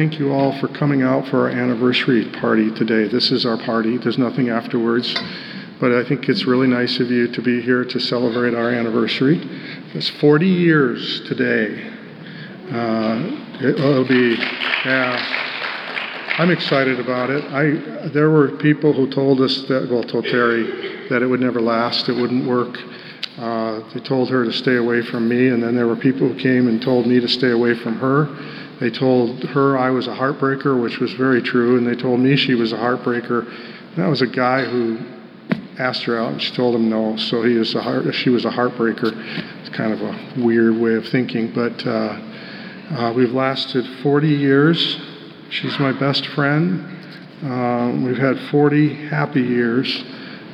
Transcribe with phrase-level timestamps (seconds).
[0.00, 3.06] Thank you all for coming out for our anniversary party today.
[3.06, 3.98] This is our party.
[3.98, 5.14] There's nothing afterwards.
[5.78, 9.38] But I think it's really nice of you to be here to celebrate our anniversary.
[9.92, 11.86] It's 40 years today.
[12.72, 16.34] Uh, it will be, yeah.
[16.38, 17.44] I'm excited about it.
[17.52, 21.60] I there were people who told us that, well, told Terry that it would never
[21.60, 22.74] last, it wouldn't work.
[23.36, 26.40] Uh, they told her to stay away from me, and then there were people who
[26.40, 28.34] came and told me to stay away from her.
[28.80, 32.34] They told her I was a heartbreaker, which was very true, and they told me
[32.36, 33.46] she was a heartbreaker.
[33.46, 34.98] And that was a guy who
[35.78, 37.16] asked her out, and she told him no.
[37.16, 39.12] So he was a heart, she was a heartbreaker.
[39.60, 42.20] It's kind of a weird way of thinking, but uh,
[42.90, 44.98] uh, we've lasted 40 years.
[45.50, 46.98] She's my best friend.
[47.44, 50.04] Uh, we've had 40 happy years,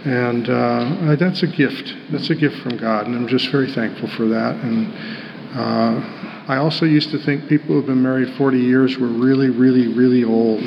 [0.05, 1.95] and uh, that's a gift.
[2.11, 4.57] That's a gift from God, and I'm just very thankful for that.
[4.57, 4.93] And
[5.55, 9.89] uh, I also used to think people who've been married 40 years were really, really,
[9.89, 10.63] really old.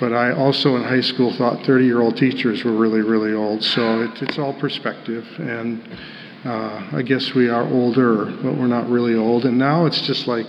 [0.00, 3.62] But I also in high school thought 30 year old teachers were really, really old.
[3.62, 5.26] So it, it's all perspective.
[5.38, 5.82] And
[6.44, 9.44] uh, I guess we are older, but we're not really old.
[9.44, 10.46] And now it's just like,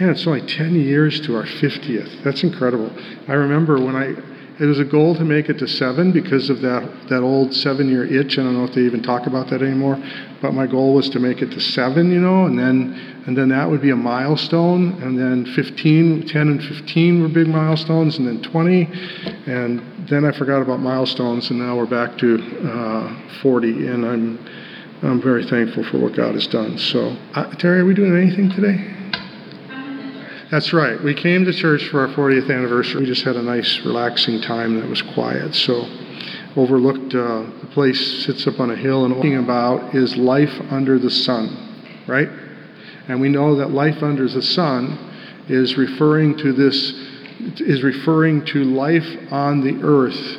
[0.00, 2.24] man, it's only 10 years to our 50th.
[2.24, 2.90] That's incredible.
[3.28, 4.14] I remember when I
[4.60, 7.88] it was a goal to make it to seven because of that, that old seven
[7.88, 8.38] year itch.
[8.38, 9.96] I don't know if they even talk about that anymore,
[10.44, 12.92] but my goal was to make it to seven, you know, and then,
[13.26, 14.92] and then that would be a milestone.
[15.02, 18.84] And then 15, 10 and 15 were big milestones, and then 20.
[19.46, 23.86] And then I forgot about milestones, and now we're back to uh, 40.
[23.86, 24.46] And I'm,
[25.02, 26.76] I'm very thankful for what God has done.
[26.76, 28.90] So, uh, Terry, are we doing anything today?
[30.50, 31.02] That's right.
[31.02, 33.00] We came to church for our 40th anniversary.
[33.00, 35.54] We just had a nice, relaxing time that was quiet.
[35.54, 35.86] So,
[36.56, 40.98] overlooked, uh, the place sits up on a hill, and talking about is life under
[40.98, 42.28] the sun, right?
[43.08, 44.98] And we know that life under the sun
[45.48, 46.92] is referring to this,
[47.60, 50.38] is referring to life on the earth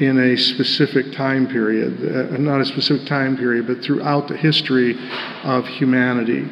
[0.00, 4.94] in a specific time period, uh, not a specific time period, but throughout the history
[5.44, 6.46] of humanity.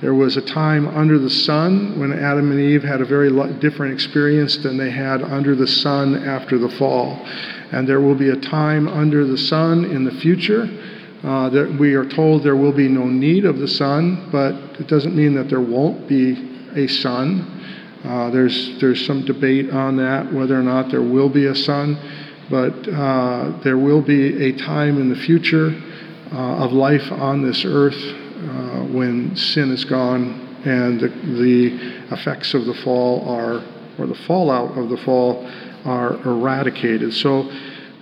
[0.00, 3.94] There was a time under the sun when Adam and Eve had a very different
[3.94, 7.26] experience than they had under the sun after the fall.
[7.72, 10.68] And there will be a time under the sun in the future.
[11.22, 14.86] Uh, that we are told there will be no need of the sun, but it
[14.88, 16.32] doesn't mean that there won't be
[16.74, 17.50] a sun.
[18.04, 21.96] Uh, there's, there's some debate on that, whether or not there will be a sun,
[22.50, 25.74] but uh, there will be a time in the future
[26.30, 32.54] uh, of life on this earth uh, when sin is gone and the, the effects
[32.54, 33.64] of the fall are,
[33.98, 35.48] or the fallout of the fall,
[35.84, 37.14] are eradicated.
[37.14, 37.50] So,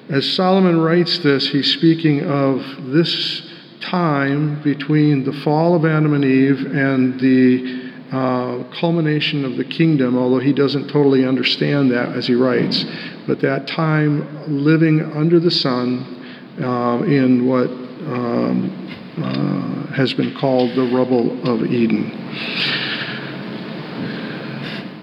[0.08, 2.62] as Solomon writes this, he's speaking of
[2.92, 3.50] this
[3.80, 10.18] time between the fall of Adam and Eve and the uh, culmination of the kingdom,
[10.18, 12.84] although he doesn't totally understand that as he writes.
[13.26, 16.22] But that time living under the sun
[16.62, 22.10] uh, in what um, uh, has been called the rubble of Eden.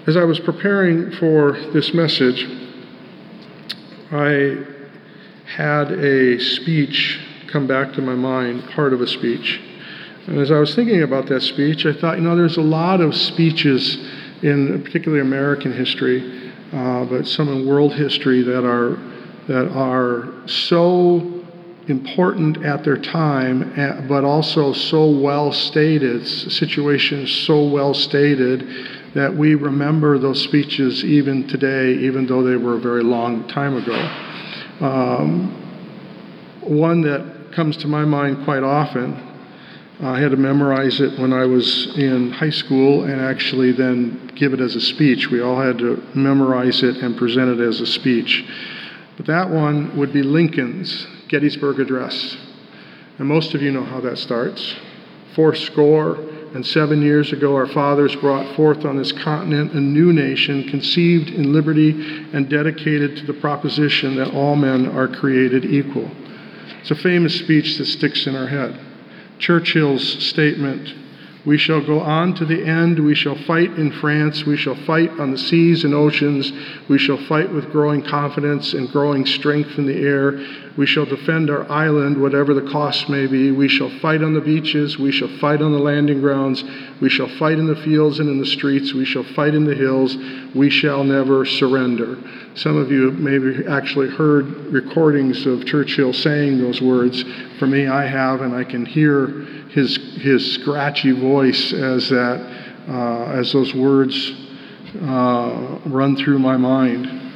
[0.06, 2.59] As I was preparing for this message,
[4.12, 4.64] I
[5.46, 9.60] had a speech come back to my mind, part of a speech.
[10.26, 13.00] And as I was thinking about that speech, I thought, you know, there's a lot
[13.00, 13.98] of speeches
[14.42, 18.98] in particularly American history, uh, but some in world history that are
[19.46, 21.44] that are so
[21.86, 29.54] important at their time, but also so well stated, situations so well stated that we
[29.54, 33.96] remember those speeches even today, even though they were a very long time ago.
[34.80, 35.56] Um,
[36.62, 39.26] one that comes to my mind quite often,
[40.00, 44.54] I had to memorize it when I was in high school and actually then give
[44.54, 45.30] it as a speech.
[45.30, 48.44] We all had to memorize it and present it as a speech.
[49.16, 52.38] But that one would be Lincoln's Gettysburg Address.
[53.18, 54.74] And most of you know how that starts.
[55.34, 56.16] Four score
[56.54, 61.28] and seven years ago, our fathers brought forth on this continent a new nation conceived
[61.28, 61.90] in liberty
[62.32, 66.10] and dedicated to the proposition that all men are created equal.
[66.80, 68.80] It's a famous speech that sticks in our head.
[69.38, 70.94] Churchill's statement
[71.46, 72.98] we shall go on to the end.
[72.98, 74.44] We shall fight in France.
[74.44, 76.52] We shall fight on the seas and oceans.
[76.88, 80.32] We shall fight with growing confidence and growing strength in the air.
[80.76, 83.50] We shall defend our island, whatever the cost may be.
[83.50, 84.98] We shall fight on the beaches.
[84.98, 86.62] We shall fight on the landing grounds.
[87.00, 88.94] We shall fight in the fields and in the streets.
[88.94, 90.16] We shall fight in the hills.
[90.54, 92.18] We shall never surrender.
[92.54, 97.24] Some of you maybe actually heard recordings of Churchill saying those words.
[97.58, 99.26] For me, I have, and I can hear
[99.70, 104.32] his, his scratchy voice as, that, uh, as those words
[105.02, 107.29] uh, run through my mind.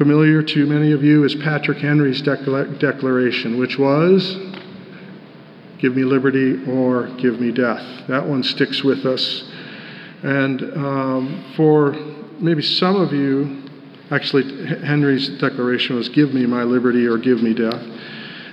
[0.00, 4.34] Familiar to many of you is Patrick Henry's decla- declaration, which was
[5.78, 7.84] give me liberty or give me death.
[8.08, 9.44] That one sticks with us.
[10.22, 11.92] And um, for
[12.40, 13.62] maybe some of you,
[14.10, 17.84] actually, Henry's declaration was give me my liberty or give me death.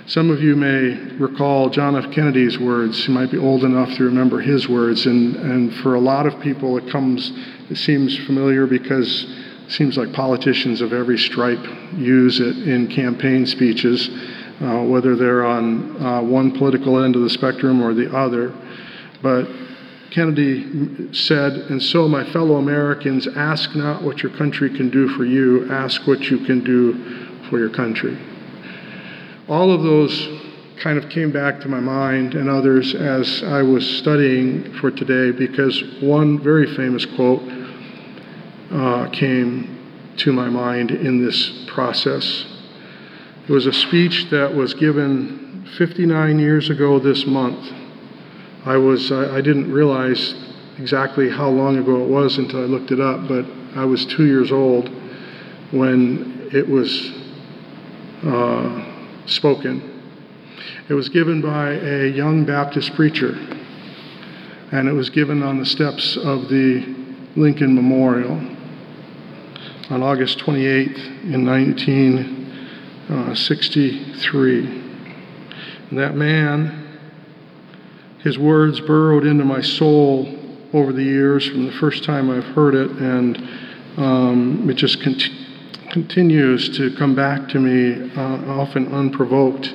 [0.04, 2.12] Some of you may recall John F.
[2.12, 3.08] Kennedy's words.
[3.08, 5.06] You might be old enough to remember his words.
[5.06, 7.32] And, and for a lot of people, it comes,
[7.70, 9.26] it seems familiar because
[9.68, 14.08] seems like politicians of every stripe use it in campaign speeches
[14.60, 18.52] uh, whether they're on uh, one political end of the spectrum or the other.
[19.22, 19.48] But
[20.10, 25.24] Kennedy said, And so, my fellow Americans, ask not what your country can do for
[25.24, 28.18] you, ask what you can do for your country.
[29.48, 30.28] All of those
[30.80, 35.36] kind of came back to my mind and others as I was studying for today
[35.36, 37.42] because one very famous quote
[38.70, 39.78] uh, came
[40.18, 42.44] to my mind in this process.
[43.48, 47.72] It was a speech that was given 59 years ago this month.
[48.64, 50.34] I was I, didn't realize
[50.78, 54.26] exactly how long ago it was until I looked it up, but I was two
[54.26, 54.88] years old
[55.70, 57.12] when it was
[58.24, 59.94] uh, spoken.
[60.88, 63.34] It was given by a young Baptist preacher,
[64.72, 66.94] and it was given on the steps of the
[67.36, 68.57] Lincoln Memorial
[69.90, 72.38] on August 28th in 19.
[73.08, 74.66] Uh, 63.
[75.88, 76.98] And that man,
[78.18, 80.28] his words burrowed into my soul
[80.74, 83.38] over the years from the first time I've heard it, and
[83.96, 85.30] um, it just cont-
[85.90, 89.72] continues to come back to me, uh, often unprovoked.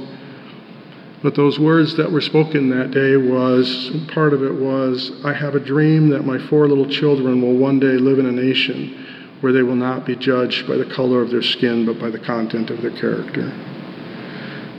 [1.23, 5.55] But those words that were spoken that day was part of it was, I have
[5.55, 9.12] a dream that my four little children will one day live in a nation
[9.43, 12.17] where they will not be judged by the color of their skin, but by the
[12.17, 13.41] content of their character.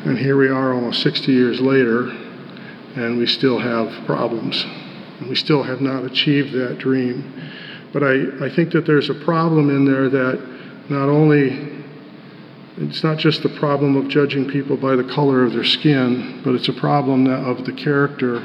[0.06, 2.08] And here we are almost 60 years later,
[2.96, 4.64] and we still have problems.
[5.20, 7.30] And we still have not achieved that dream.
[7.92, 10.40] But I, I think that there's a problem in there that
[10.88, 11.84] not only,
[12.78, 16.54] it's not just the problem of judging people by the color of their skin, but
[16.54, 18.40] it's a problem of the character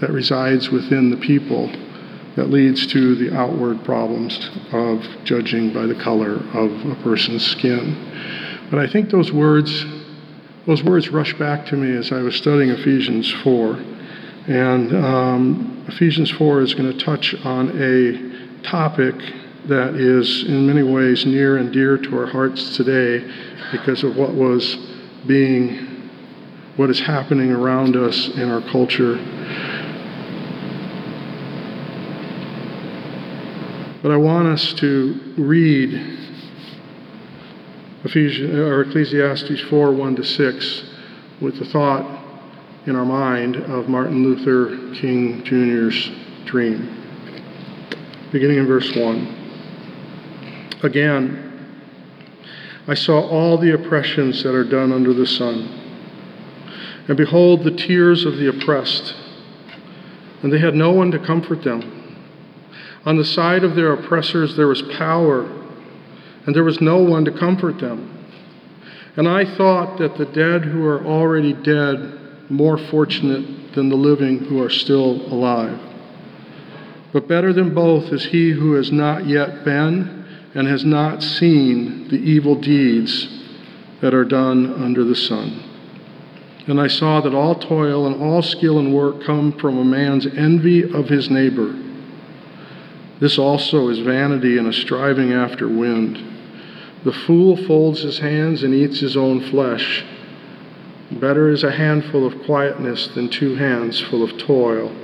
[0.00, 1.70] that resides within the people
[2.38, 7.96] that leads to the outward problems of judging by the color of a person's skin.
[8.70, 9.84] But I think those words,
[10.64, 13.74] those words rush back to me as I was studying Ephesians 4.
[14.46, 19.16] And um, Ephesians 4 is going to touch on a topic
[19.64, 23.28] that is in many ways near and dear to our hearts today
[23.72, 24.76] because of what was
[25.26, 26.08] being,
[26.76, 29.16] what is happening around us in our culture
[34.02, 35.92] But I want us to read
[38.04, 40.84] Ephesians, or Ecclesiastes 4 1 to 6
[41.40, 42.24] with the thought
[42.86, 46.10] in our mind of Martin Luther King Jr.'s
[46.44, 46.94] dream.
[48.30, 49.34] Beginning in verse 1.
[50.84, 51.44] Again,
[52.86, 55.68] I saw all the oppressions that are done under the sun.
[57.08, 59.14] And behold, the tears of the oppressed,
[60.42, 61.97] and they had no one to comfort them.
[63.08, 65.50] On the side of their oppressors there was power,
[66.44, 68.22] and there was no one to comfort them.
[69.16, 74.40] And I thought that the dead who are already dead more fortunate than the living
[74.40, 75.80] who are still alive.
[77.10, 82.08] But better than both is he who has not yet been and has not seen
[82.08, 83.26] the evil deeds
[84.02, 85.62] that are done under the sun.
[86.66, 90.26] And I saw that all toil and all skill and work come from a man's
[90.26, 91.87] envy of his neighbor.
[93.20, 96.22] This also is vanity and a striving after wind.
[97.04, 100.04] The fool folds his hands and eats his own flesh.
[101.10, 104.94] Better is a handful of quietness than two hands full of toil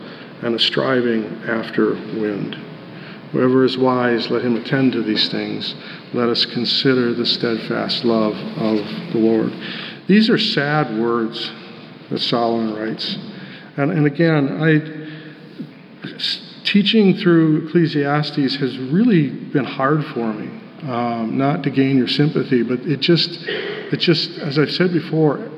[0.42, 2.56] and a striving after wind.
[3.33, 5.75] Whoever is wise, let him attend to these things.
[6.12, 8.76] Let us consider the steadfast love of
[9.12, 9.52] the Lord.
[10.06, 11.50] These are sad words
[12.11, 13.16] that Solomon writes.
[13.76, 15.04] And, and again, I
[16.64, 20.61] teaching through Ecclesiastes has really been hard for me.
[20.83, 25.49] Um, not to gain your sympathy, but it just, it just, as I've said before,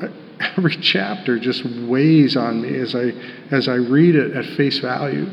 [0.56, 3.12] every chapter just weighs on me as I,
[3.50, 5.26] as I read it at face value,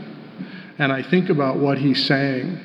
[0.80, 2.60] and I think about what he's saying.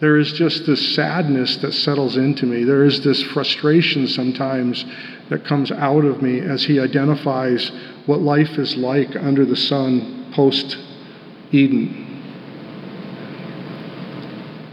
[0.00, 2.62] There is just this sadness that settles into me.
[2.62, 4.84] There is this frustration sometimes
[5.28, 7.72] that comes out of me as he identifies
[8.06, 10.78] what life is like under the sun post
[11.50, 12.07] Eden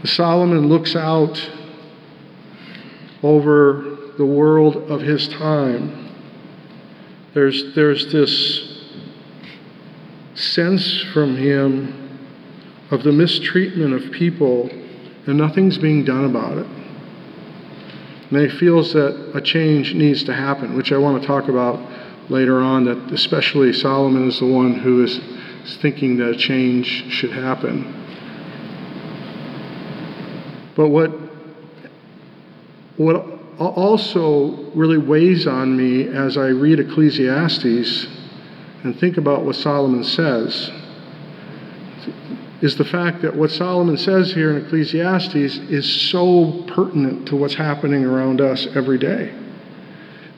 [0.04, 1.50] Solomon looks out
[3.22, 6.14] over the world of his time.
[7.34, 8.76] There's, there's this
[10.34, 12.18] sense from him
[12.90, 14.70] of the mistreatment of people,
[15.26, 16.66] and nothing's being done about it.
[18.30, 21.80] And he feels that a change needs to happen, which I want to talk about
[22.30, 25.20] later on, that especially Solomon is the one who is
[25.80, 28.05] thinking that a change should happen.
[30.76, 31.10] But what,
[32.98, 33.26] what
[33.58, 38.06] also really weighs on me as I read Ecclesiastes
[38.84, 40.70] and think about what Solomon says
[42.60, 47.54] is the fact that what Solomon says here in Ecclesiastes is so pertinent to what's
[47.54, 49.34] happening around us every day.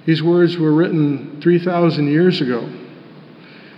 [0.06, 2.72] These words were written 3,000 years ago,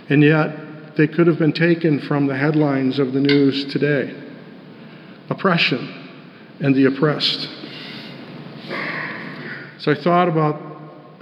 [0.09, 4.15] and yet they could have been taken from the headlines of the news today
[5.29, 6.00] oppression
[6.61, 7.49] and the oppressed.
[9.79, 10.61] So I thought about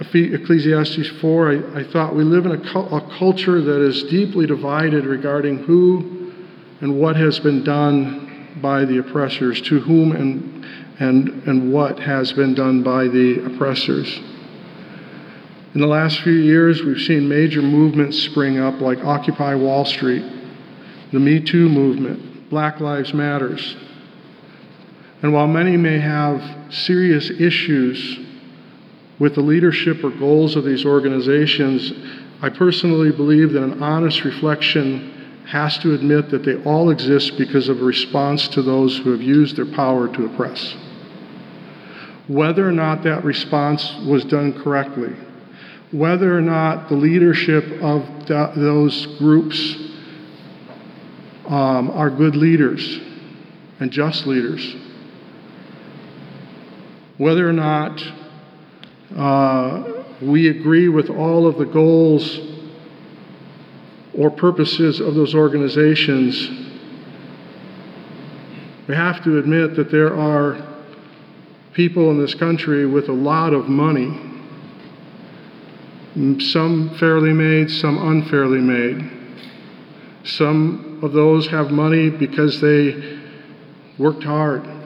[0.00, 1.50] Ecclesiastes 4.
[1.50, 5.58] I, I thought we live in a, cu- a culture that is deeply divided regarding
[5.64, 6.32] who
[6.80, 10.66] and what has been done by the oppressors, to whom and,
[10.98, 14.20] and, and what has been done by the oppressors.
[15.72, 20.24] In the last few years, we've seen major movements spring up like Occupy Wall Street,
[21.12, 23.76] the Me Too movement, Black Lives Matters.
[25.22, 28.18] And while many may have serious issues
[29.18, 31.92] with the leadership or goals of these organizations,
[32.40, 37.68] I personally believe that an honest reflection has to admit that they all exist because
[37.68, 40.74] of a response to those who have used their power to oppress.
[42.28, 45.14] Whether or not that response was done correctly,
[45.90, 49.74] whether or not the leadership of th- those groups
[51.46, 53.00] um, are good leaders
[53.80, 54.76] and just leaders,
[57.20, 58.02] whether or not
[59.14, 62.40] uh, we agree with all of the goals
[64.16, 66.48] or purposes of those organizations,
[68.88, 70.66] we have to admit that there are
[71.74, 74.08] people in this country with a lot of money,
[76.40, 79.10] some fairly made, some unfairly made.
[80.24, 83.20] Some of those have money because they
[83.98, 84.79] worked hard.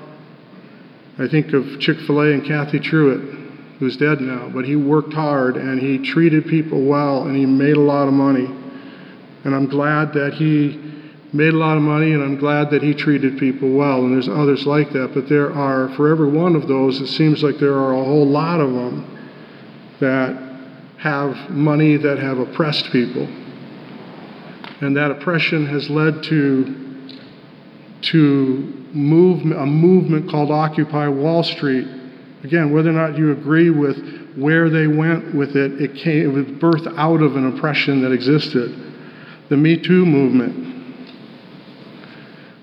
[1.19, 3.21] I think of Chick fil A and Cathy Truett,
[3.79, 7.77] who's dead now, but he worked hard and he treated people well and he made
[7.77, 8.47] a lot of money.
[9.45, 10.81] And I'm glad that he
[11.33, 14.01] made a lot of money and I'm glad that he treated people well.
[14.05, 15.13] And there's others like that.
[15.15, 18.27] But there are, for every one of those, it seems like there are a whole
[18.27, 19.11] lot of them
[20.01, 20.45] that
[20.99, 23.29] have money that have oppressed people.
[24.81, 26.84] And that oppression has led to
[28.11, 31.87] to move a movement called Occupy Wall Street.
[32.43, 36.33] Again, whether or not you agree with where they went with it, it came it
[36.33, 38.85] was birthed out of an oppression that existed
[39.49, 40.97] the Me Too movement.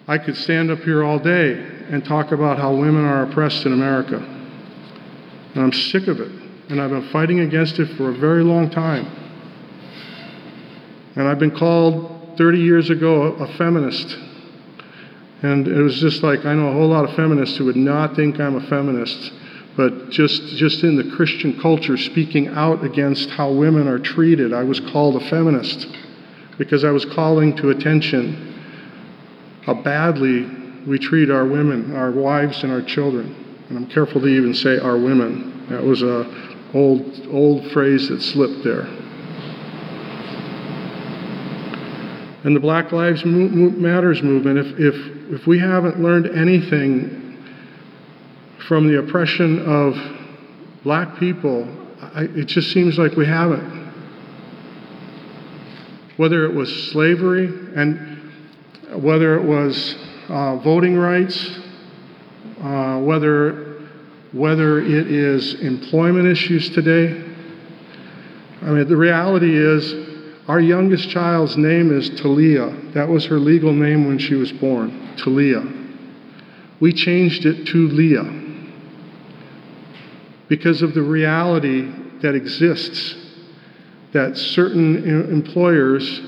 [0.08, 1.54] I could stand up here all day
[1.90, 4.18] and talk about how women are oppressed in America.
[4.18, 6.32] And I'm sick of it.
[6.70, 9.06] And I've been fighting against it for a very long time.
[11.16, 14.18] And I've been called 30 years ago a, feminist.
[15.42, 18.16] And it was just like I know a whole lot of feminists who would not
[18.16, 19.32] think I'm a feminist,
[19.76, 24.64] but just just in the Christian culture speaking out against how women are treated, I
[24.64, 25.88] was called a feminist
[26.58, 28.48] because I was calling to attention
[29.64, 30.48] how badly
[30.86, 33.36] we treat our women, our wives, and our children.
[33.70, 35.66] And I'm careful to even say our women.
[35.70, 38.86] That was a old old phrase that slipped there.
[42.44, 47.44] And the Black Lives Matters movement, if, if, if we haven't learned anything
[48.68, 49.96] from the oppression of
[50.84, 51.68] black people,
[52.02, 53.82] I, it just seems like we haven't
[56.22, 58.32] whether it was slavery and
[59.02, 59.96] whether it was
[60.30, 61.60] uh, voting rights,
[62.62, 63.82] uh, whether,
[64.32, 67.28] whether it is employment issues today.
[68.62, 70.01] I mean, the reality is,
[70.48, 72.76] our youngest child's name is Talia.
[72.94, 75.64] That was her legal name when she was born, Talia.
[76.80, 78.40] We changed it to Leah
[80.50, 81.90] because of the reality
[82.22, 83.16] that exists
[84.14, 86.22] that certain employers,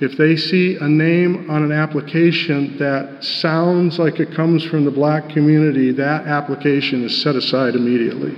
[0.00, 4.90] if they see a name on an application that sounds like it comes from the
[4.90, 8.36] black community, that application is set aside immediately.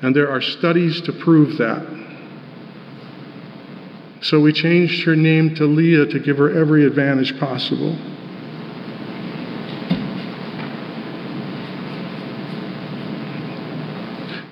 [0.00, 1.97] And there are studies to prove that.
[4.20, 7.96] So we changed her name to Leah to give her every advantage possible.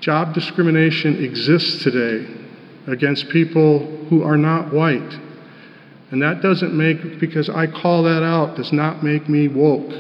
[0.01, 2.33] Job discrimination exists today
[2.87, 5.19] against people who are not white.
[6.13, 9.91] And that doesn't make, because I call that out, does not make me woke.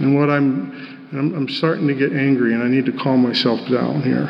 [0.00, 4.02] And what I'm, I'm, starting to get angry, and I need to calm myself down
[4.02, 4.28] here.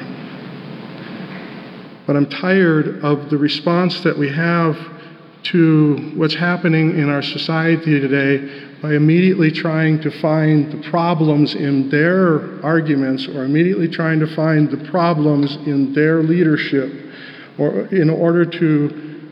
[2.09, 4.79] But I'm tired of the response that we have
[5.43, 11.91] to what's happening in our society today by immediately trying to find the problems in
[11.91, 16.91] their arguments or immediately trying to find the problems in their leadership
[17.59, 19.29] or in order to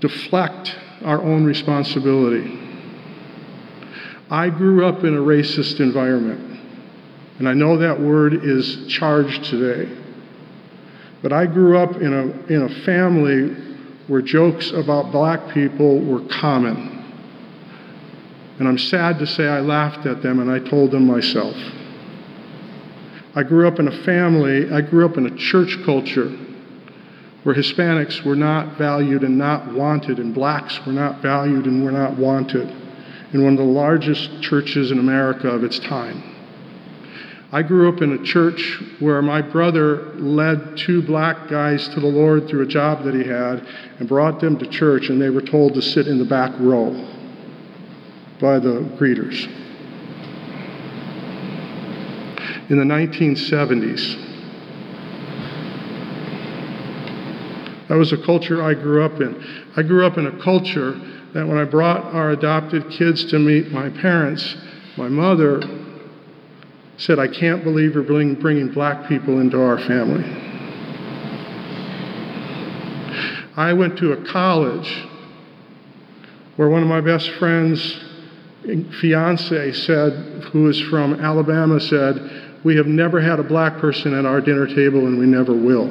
[0.00, 2.58] deflect our own responsibility.
[4.30, 6.58] I grew up in a racist environment,
[7.38, 10.03] and I know that word is charged today.
[11.24, 13.56] But I grew up in a, in a family
[14.08, 17.02] where jokes about black people were common.
[18.58, 21.56] And I'm sad to say I laughed at them and I told them myself.
[23.34, 26.28] I grew up in a family, I grew up in a church culture
[27.42, 31.90] where Hispanics were not valued and not wanted, and blacks were not valued and were
[31.90, 32.68] not wanted,
[33.32, 36.33] in one of the largest churches in America of its time.
[37.54, 42.06] I grew up in a church where my brother led two black guys to the
[42.08, 43.64] Lord through a job that he had
[44.00, 46.90] and brought them to church, and they were told to sit in the back row
[48.40, 49.44] by the greeters.
[52.70, 54.18] In the 1970s,
[57.86, 59.70] that was a culture I grew up in.
[59.76, 61.00] I grew up in a culture
[61.34, 64.56] that when I brought our adopted kids to meet my parents,
[64.96, 65.62] my mother
[66.96, 70.24] said, I can't believe you're bringing, black people into our family.
[73.56, 75.06] I went to a college
[76.56, 78.00] where one of my best friends'
[79.00, 80.12] fiance said,
[80.52, 84.66] who is from Alabama, said, We have never had a black person at our dinner
[84.66, 85.88] table and we never will.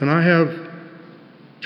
[0.00, 0.65] And I have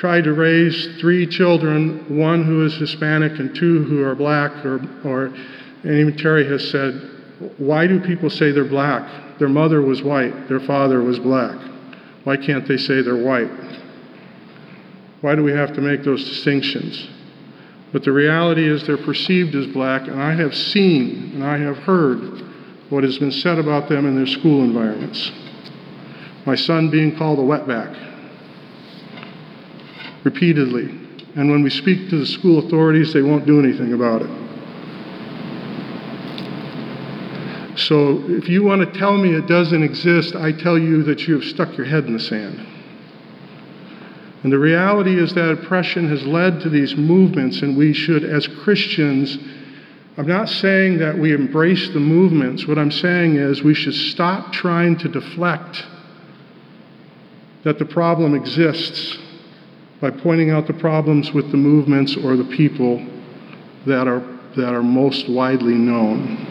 [0.01, 4.81] tried to raise three children, one who is Hispanic and two who are black, or,
[5.05, 6.95] or and even Terry has said,
[7.59, 9.39] why do people say they're black?
[9.39, 11.55] Their mother was white, their father was black.
[12.25, 13.51] Why can't they say they're white?
[15.21, 17.07] Why do we have to make those distinctions?
[17.93, 21.77] But the reality is they're perceived as black, and I have seen and I have
[21.77, 22.43] heard
[22.89, 25.31] what has been said about them in their school environments.
[26.47, 28.10] My son being called a wetback
[30.25, 30.89] repeatedly.
[31.37, 34.31] And when we speak to the school authorities, they won't do anything about it.
[37.79, 41.35] So if you want to tell me it doesn't exist, I tell you that you
[41.35, 42.67] have stuck your head in the sand.
[44.43, 48.47] And the reality is that oppression has led to these movements, and we should, as
[48.47, 49.39] Christians,
[50.17, 52.67] I'm not saying that we embrace the movements.
[52.67, 55.87] What I'm saying is we should stop trying to deflect
[57.65, 59.19] that the problem exists
[60.01, 63.05] by pointing out the problems with the movements or the people
[63.87, 64.23] that are,
[64.57, 66.47] that are most widely known.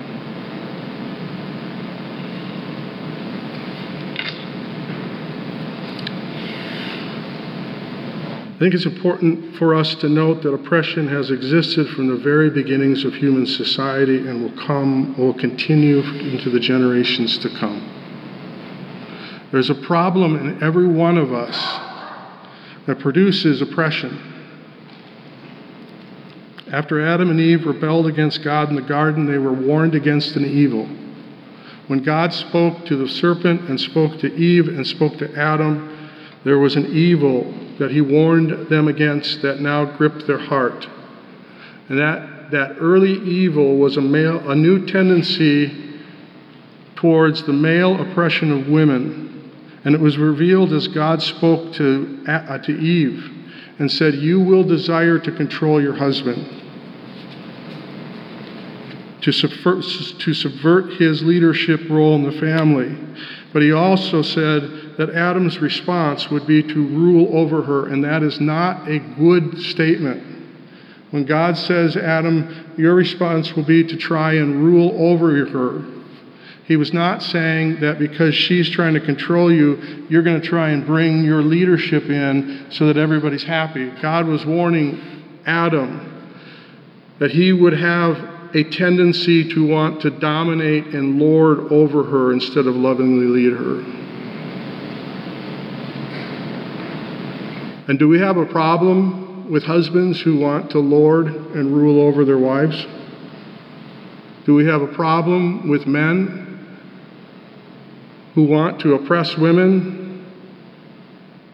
[8.53, 12.49] I think it's important for us to note that oppression has existed from the very
[12.49, 17.81] beginnings of human society and will come, will continue into the generations to come.
[19.53, 21.88] There's a problem in every one of us
[22.89, 24.19] that produces oppression.
[26.71, 30.43] After Adam and Eve rebelled against God in the garden, they were warned against an
[30.43, 30.87] evil.
[31.85, 36.09] When God spoke to the serpent and spoke to Eve and spoke to Adam,
[36.43, 40.87] there was an evil that he warned them against that now gripped their heart.
[41.89, 45.99] And that, that early evil was a, male, a new tendency
[46.95, 49.28] towards the male oppression of women
[49.85, 53.31] and it was revealed as God spoke to, uh, to Eve
[53.79, 56.45] and said, You will desire to control your husband,
[59.21, 59.83] to subvert,
[60.19, 62.97] to subvert his leadership role in the family.
[63.51, 68.21] But he also said that Adam's response would be to rule over her, and that
[68.21, 70.23] is not a good statement.
[71.11, 75.83] When God says, Adam, your response will be to try and rule over her,
[76.69, 80.69] he was not saying that because she's trying to control you, you're going to try
[80.69, 83.89] and bring your leadership in so that everybody's happy.
[84.03, 86.05] God was warning Adam
[87.17, 88.17] that he would have
[88.53, 93.79] a tendency to want to dominate and lord over her instead of lovingly lead her.
[97.89, 102.25] And do we have a problem with husbands who want to lord and rule over
[102.25, 102.85] their wives?
[104.45, 106.45] Do we have a problem with men
[108.35, 110.25] who want to oppress women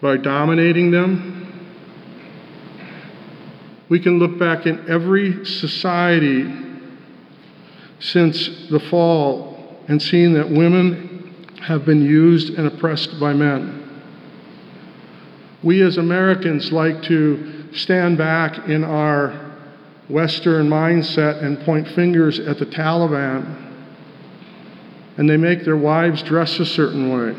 [0.02, 1.32] by dominating them?
[3.90, 6.52] We can look back in every society
[8.00, 13.82] since the fall and seen that women have been used and oppressed by men.
[15.64, 19.54] We as Americans like to stand back in our
[20.10, 23.75] Western mindset and point fingers at the Taliban.
[25.18, 27.36] And they make their wives dress a certain way.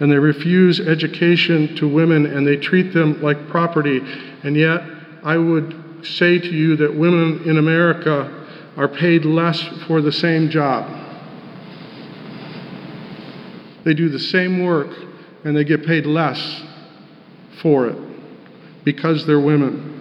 [0.00, 4.00] And they refuse education to women and they treat them like property.
[4.44, 4.82] And yet,
[5.24, 10.48] I would say to you that women in America are paid less for the same
[10.50, 10.86] job.
[13.84, 14.94] They do the same work
[15.44, 16.62] and they get paid less
[17.60, 17.96] for it
[18.84, 19.97] because they're women.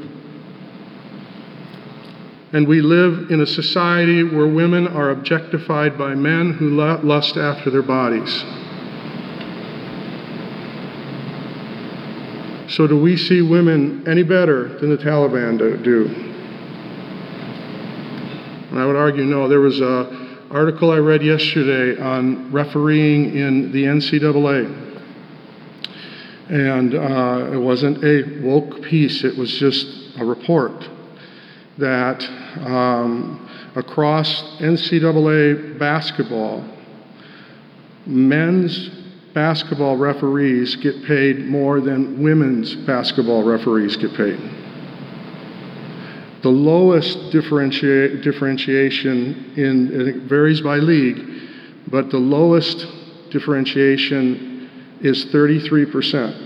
[2.57, 7.69] And we live in a society where women are objectified by men who lust after
[7.69, 8.33] their bodies.
[12.73, 16.07] So, do we see women any better than the Taliban do?
[18.71, 19.47] And I would argue no.
[19.47, 24.65] There was an article I read yesterday on refereeing in the NCAA.
[26.49, 30.89] And uh, it wasn't a woke piece, it was just a report
[31.77, 36.67] that um, across NCAA basketball,
[38.05, 38.89] men's
[39.33, 44.39] basketball referees get paid more than women's basketball referees get paid.
[46.41, 51.23] The lowest differenti- differentiation in it varies by league,
[51.87, 52.85] but the lowest
[53.31, 54.69] differentiation
[55.01, 56.45] is 33%.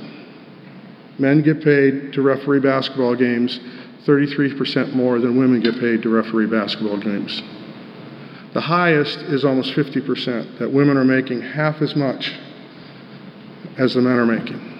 [1.19, 3.59] Men get paid to referee basketball games
[4.05, 7.41] 33% more than women get paid to referee basketball games.
[8.53, 12.33] The highest is almost 50%, that women are making half as much
[13.77, 14.71] as the men are making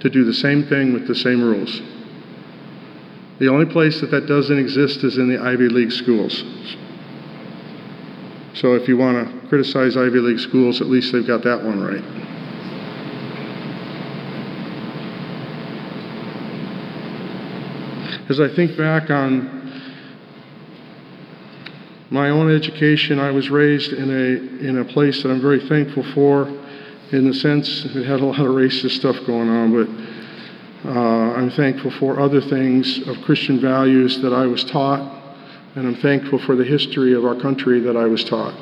[0.00, 1.80] to do the same thing with the same rules.
[3.38, 6.42] The only place that that doesn't exist is in the Ivy League schools.
[8.54, 11.80] So if you want to criticize Ivy League schools, at least they've got that one
[11.80, 12.02] right.
[18.32, 19.70] As I think back on
[22.08, 26.02] my own education, I was raised in a, in a place that I'm very thankful
[26.14, 26.48] for
[27.10, 31.50] in the sense it had a lot of racist stuff going on, but uh, I'm
[31.50, 35.36] thankful for other things of Christian values that I was taught,
[35.74, 38.54] and I'm thankful for the history of our country that I was taught.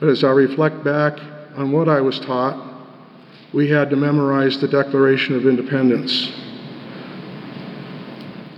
[0.00, 1.18] But as I reflect back
[1.56, 2.86] on what I was taught,
[3.52, 6.32] we had to memorize the Declaration of Independence.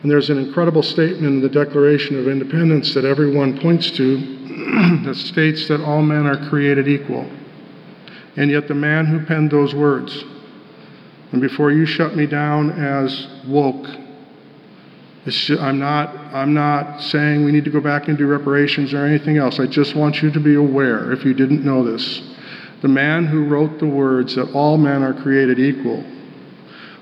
[0.05, 4.19] And there's an incredible statement in the Declaration of Independence that everyone points to
[5.07, 7.27] that states that all men are created equal.
[8.37, 10.23] And yet, the man who penned those words,
[11.33, 13.87] and before you shut me down as woke,
[15.25, 19.07] just, I'm, not, I'm not saying we need to go back and do reparations or
[19.07, 19.59] anything else.
[19.59, 22.21] I just want you to be aware, if you didn't know this.
[22.83, 26.05] The man who wrote the words that all men are created equal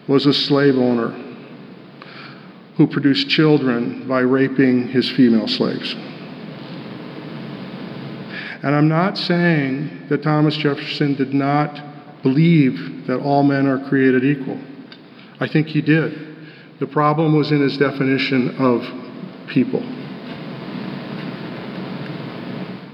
[0.07, 1.32] was a slave owner
[2.83, 5.95] who produced children by raping his female slaves.
[8.65, 11.81] And I'm not saying that Thomas Jefferson did not
[12.25, 14.59] believe that all men are created equal.
[15.39, 16.37] I think he did.
[16.81, 18.83] The problem was in his definition of
[19.47, 19.81] people.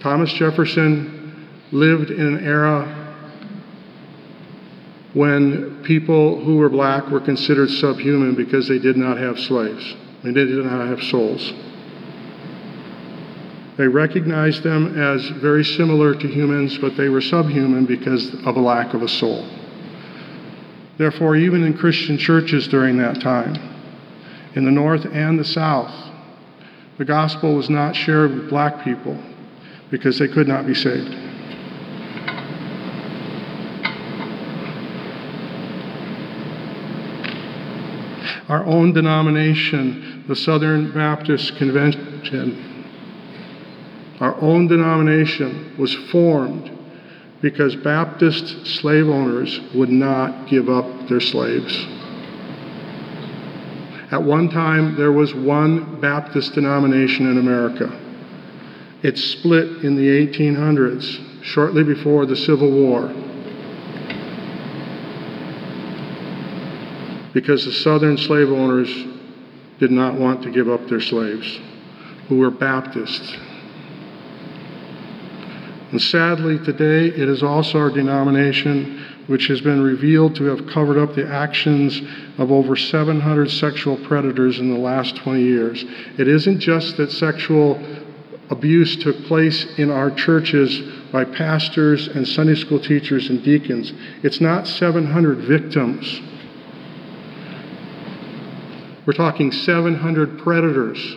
[0.03, 2.98] Thomas Jefferson lived in an era
[5.15, 10.33] when people who were black were considered subhuman because they did not have slaves, they
[10.33, 11.53] did not have souls.
[13.79, 18.61] They recognized them as very similar to humans, but they were subhuman because of a
[18.61, 19.49] lack of a soul.
[20.99, 23.55] Therefore, even in Christian churches during that time,
[24.57, 25.95] in the North and the South,
[26.99, 29.17] the gospel was not shared with black people
[29.91, 31.28] because they could not be saved.
[38.49, 42.65] Our own denomination, the Southern Baptist Convention,
[44.21, 46.71] our own denomination was formed
[47.41, 51.75] because Baptist slave owners would not give up their slaves.
[54.11, 57.93] At one time, there was one Baptist denomination in America.
[59.03, 63.13] It split in the 1800s, shortly before the Civil War,
[67.35, 68.89] because the Southern slave owners
[69.79, 71.59] did not want to give up their slaves,
[72.29, 73.37] who were Baptists.
[75.91, 80.99] And sadly, today, it is also our denomination which has been revealed to have covered
[80.99, 82.01] up the actions
[82.39, 85.85] of over 700 sexual predators in the last 20 years.
[86.19, 87.79] It isn't just that sexual
[88.51, 90.81] abuse took place in our churches
[91.13, 96.21] by pastors and Sunday school teachers and deacons, it's not 700 victims.
[99.09, 101.17] We're talking 700 predators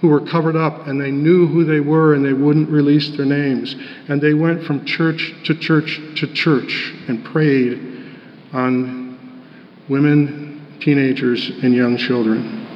[0.00, 3.26] who were covered up and they knew who they were and they wouldn't release their
[3.26, 3.76] names.
[4.08, 7.78] And they went from church to church to church and preyed
[8.54, 9.44] on
[9.90, 12.66] women, teenagers, and young children.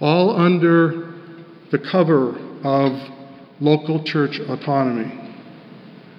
[0.00, 1.14] All under
[1.70, 3.00] the cover of
[3.60, 5.16] local church autonomy.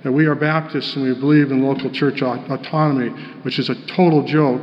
[0.05, 3.09] And we are Baptists and we believe in local church autonomy,
[3.41, 4.61] which is a total joke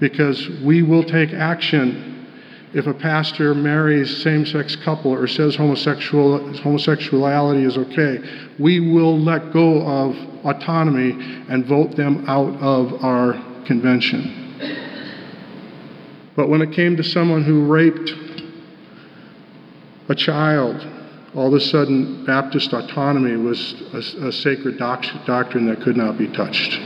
[0.00, 2.18] because we will take action
[2.74, 8.18] if a pastor marries same-sex couple or says homosexual homosexuality is okay,
[8.58, 11.12] we will let go of autonomy
[11.48, 13.32] and vote them out of our
[13.64, 14.44] convention.
[16.36, 18.12] But when it came to someone who raped
[20.08, 20.86] a child,
[21.34, 26.18] all of a sudden Baptist autonomy was a, a sacred doc- doctrine that could not
[26.18, 26.78] be touched.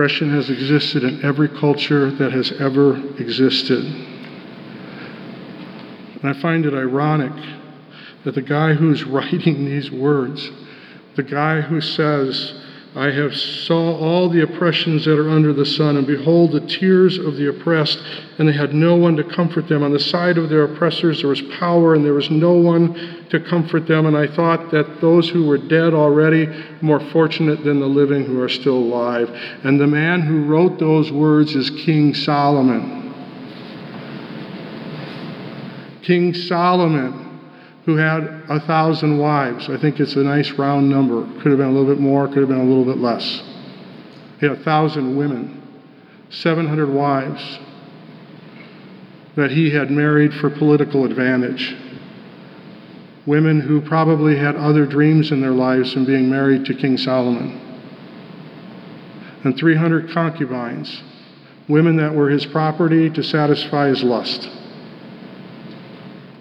[0.00, 3.84] Oppression has existed in every culture that has ever existed.
[6.14, 7.34] And I find it ironic
[8.24, 10.50] that the guy who's writing these words,
[11.16, 12.62] the guy who says,
[12.96, 17.18] I have saw all the oppressions that are under the sun, and behold the tears
[17.18, 18.02] of the oppressed,
[18.36, 19.84] and they had no one to comfort them.
[19.84, 23.38] On the side of their oppressors there was power, and there was no one to
[23.38, 24.06] comfort them.
[24.06, 26.48] And I thought that those who were dead already
[26.80, 29.30] more fortunate than the living who are still alive.
[29.62, 33.14] And the man who wrote those words is King Solomon.
[36.02, 37.29] King Solomon
[37.86, 39.68] who had a thousand wives.
[39.68, 41.24] I think it's a nice round number.
[41.40, 43.42] Could have been a little bit more, could have been a little bit less.
[44.38, 45.62] He had a thousand women,
[46.30, 47.58] 700 wives
[49.36, 51.74] that he had married for political advantage.
[53.26, 57.60] Women who probably had other dreams in their lives than being married to King Solomon.
[59.44, 61.02] And 300 concubines,
[61.68, 64.50] women that were his property to satisfy his lust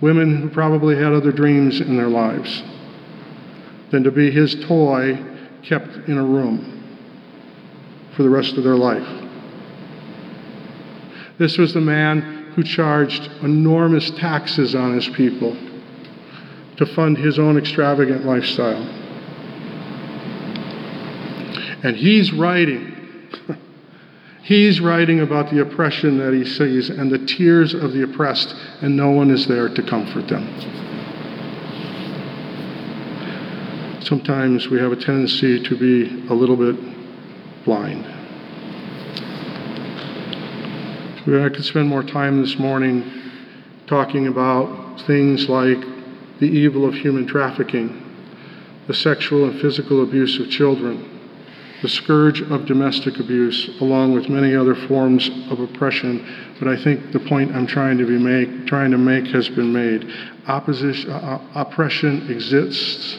[0.01, 2.63] women who probably had other dreams in their lives
[3.91, 5.17] than to be his toy
[5.63, 6.75] kept in a room
[8.15, 9.07] for the rest of their life.
[11.37, 15.55] This was the man who charged enormous taxes on his people
[16.77, 18.83] to fund his own extravagant lifestyle.
[21.83, 23.27] And he's writing
[24.41, 28.95] He's writing about the oppression that he sees and the tears of the oppressed, and
[28.95, 30.47] no one is there to comfort them.
[34.01, 36.75] Sometimes we have a tendency to be a little bit
[37.65, 38.05] blind.
[41.27, 43.03] I could spend more time this morning
[43.85, 45.79] talking about things like
[46.39, 48.03] the evil of human trafficking,
[48.87, 51.18] the sexual and physical abuse of children
[51.81, 56.55] the scourge of domestic abuse, along with many other forms of oppression.
[56.59, 59.71] But I think the point I'm trying to be make, trying to make has been
[59.71, 60.11] made.
[60.47, 61.15] Opposition, uh,
[61.55, 63.17] uh, oppression exists.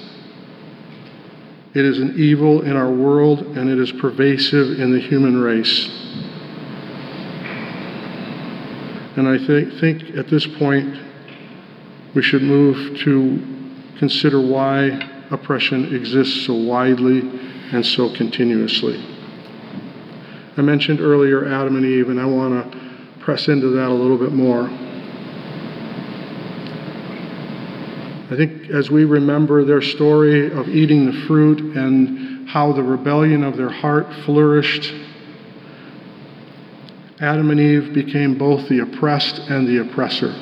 [1.73, 5.89] It is an evil in our world, and it is pervasive in the human race.
[9.17, 10.99] And I th- think at this point
[12.15, 17.21] we should move to consider why oppression exists so widely
[17.73, 19.03] and so continuously.
[20.57, 22.79] I mentioned earlier Adam and Eve, and I want to
[23.21, 24.69] press into that a little bit more.
[28.31, 33.43] I think as we remember their story of eating the fruit and how the rebellion
[33.43, 34.93] of their heart flourished,
[37.21, 40.33] Adam and Eve became both the oppressed and the oppressor.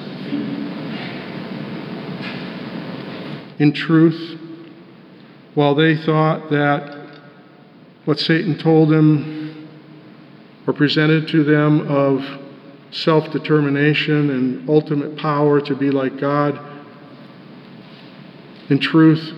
[3.59, 4.39] In truth,
[5.55, 6.98] while they thought that
[8.09, 9.69] what Satan told them
[10.67, 12.25] or presented to them of
[12.91, 16.59] self determination and ultimate power to be like God.
[18.71, 19.31] In truth,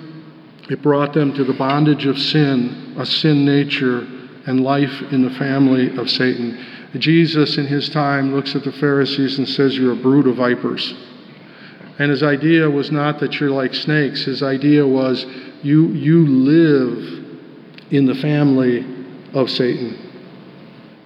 [0.70, 4.06] it brought them to the bondage of sin, a sin nature,
[4.46, 6.64] and life in the family of Satan.
[6.96, 10.94] Jesus, in his time, looks at the Pharisees and says, You're a brood of vipers.
[11.98, 14.26] And his idea was not that you're like snakes.
[14.26, 15.26] His idea was
[15.60, 17.19] you, you live
[17.90, 18.84] in the family
[19.34, 20.10] of Satan.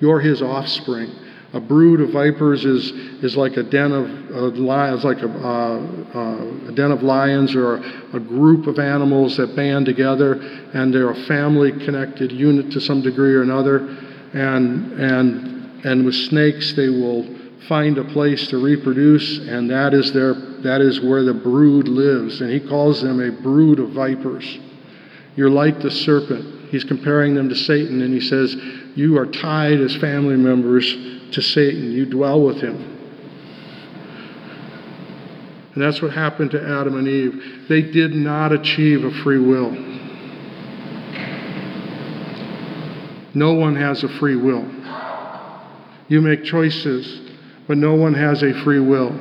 [0.01, 1.11] You're his offspring.
[1.53, 2.91] A brood of vipers is,
[3.23, 5.79] is like a den of uh, lions, like a, uh,
[6.13, 10.35] uh, a den of lions or a, a group of animals that band together,
[10.75, 13.79] and they're a family connected unit to some degree or another.
[14.33, 17.25] And, and, and with snakes, they will
[17.69, 22.41] find a place to reproduce, and that is, their, that is where the brood lives.
[22.41, 24.59] And he calls them a brood of vipers.
[25.37, 26.54] You're like the serpent.
[26.75, 28.53] He's comparing them to Satan, and he says,
[28.97, 30.93] You are tied as family members
[31.31, 31.93] to Satan.
[31.93, 32.75] You dwell with him.
[35.73, 37.69] And that's what happened to Adam and Eve.
[37.69, 39.71] They did not achieve a free will.
[43.35, 44.69] No one has a free will.
[46.09, 47.31] You make choices,
[47.69, 49.17] but no one has a free will.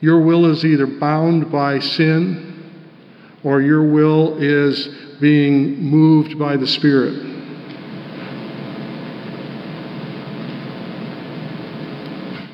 [0.00, 2.82] Your will is either bound by sin
[3.44, 7.36] or your will is being moved by the Spirit.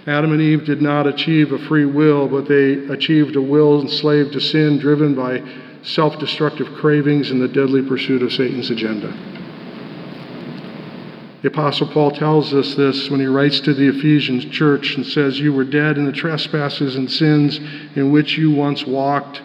[0.06, 4.32] Adam and Eve did not achieve a free will, but they achieved a will enslaved
[4.32, 5.42] to sin, driven by
[5.82, 9.12] self destructive cravings and the deadly pursuit of Satan's agenda.
[11.42, 15.40] The Apostle Paul tells us this when he writes to the Ephesians church and says,
[15.40, 17.58] You were dead in the trespasses and sins
[17.96, 19.42] in which you once walked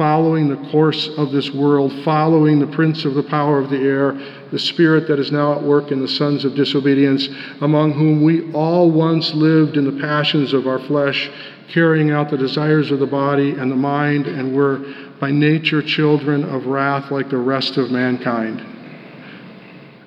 [0.00, 4.12] following the course of this world, following the prince of the power of the air,
[4.50, 7.28] the spirit that is now at work in the sons of disobedience,
[7.60, 11.30] among whom we all once lived in the passions of our flesh,
[11.68, 14.78] carrying out the desires of the body and the mind, and were
[15.20, 18.64] by nature children of wrath like the rest of mankind.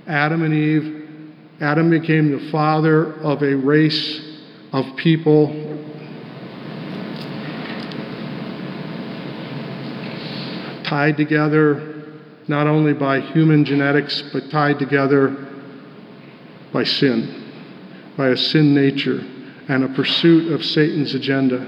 [0.08, 1.08] Adam and Eve,
[1.62, 4.40] Adam became the father of a race
[4.72, 5.54] of people
[10.84, 12.04] tied together
[12.48, 15.36] not only by human genetics, but tied together
[16.72, 17.52] by sin,
[18.18, 19.24] by a sin nature
[19.70, 21.66] and a pursuit of Satan's agenda.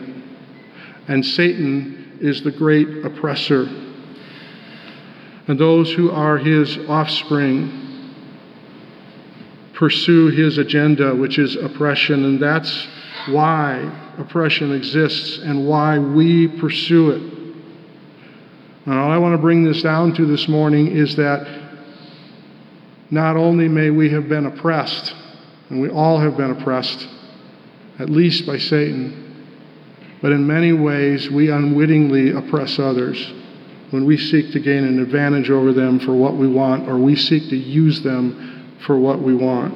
[1.08, 3.68] And Satan is the great oppressor.
[5.48, 7.82] And those who are his offspring
[9.74, 12.26] pursue his agenda, which is oppression.
[12.26, 12.88] And that's
[13.28, 17.35] why oppression exists and why we pursue it.
[18.86, 21.48] And all I want to bring this down to this morning is that
[23.10, 25.14] not only may we have been oppressed,
[25.70, 27.08] and we all have been oppressed,
[27.98, 29.48] at least by Satan,
[30.22, 33.34] but in many ways we unwittingly oppress others
[33.90, 37.16] when we seek to gain an advantage over them for what we want, or we
[37.16, 39.74] seek to use them for what we want.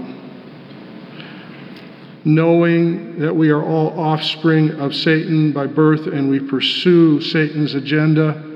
[2.26, 8.49] Knowing that we are all offspring of Satan by birth and we pursue Satan's agenda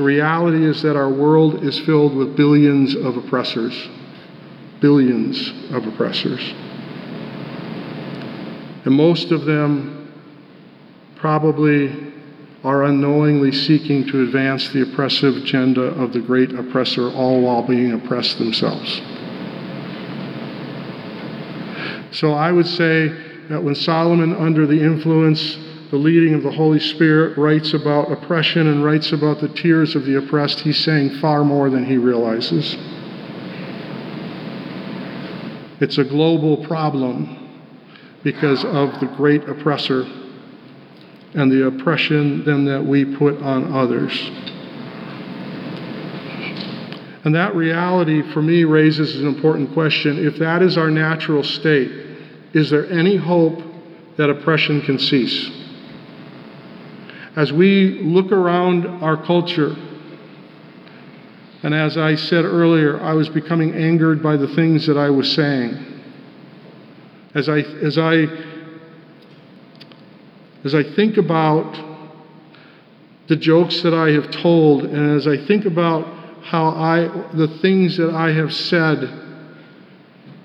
[0.00, 3.74] the reality is that our world is filled with billions of oppressors.
[4.80, 6.40] Billions of oppressors.
[8.86, 10.10] And most of them
[11.16, 12.14] probably
[12.64, 17.92] are unknowingly seeking to advance the oppressive agenda of the great oppressor, all while being
[17.92, 19.02] oppressed themselves.
[22.12, 23.08] So I would say
[23.50, 25.58] that when Solomon, under the influence
[25.90, 30.04] the leading of the Holy Spirit, writes about oppression and writes about the tears of
[30.04, 32.76] the oppressed, he's saying far more than he realizes.
[35.80, 37.36] It's a global problem
[38.22, 40.02] because of the great oppressor
[41.34, 44.12] and the oppression then that we put on others.
[47.24, 50.24] And that reality for me raises an important question.
[50.24, 51.90] If that is our natural state,
[52.52, 53.60] is there any hope
[54.16, 55.59] that oppression can cease?
[57.36, 59.76] As we look around our culture,
[61.62, 65.30] and as I said earlier, I was becoming angered by the things that I was
[65.32, 65.76] saying.
[67.34, 68.26] As I, as I,
[70.64, 71.88] as I think about
[73.28, 76.06] the jokes that I have told, and as I think about
[76.42, 78.98] how I, the things that I have said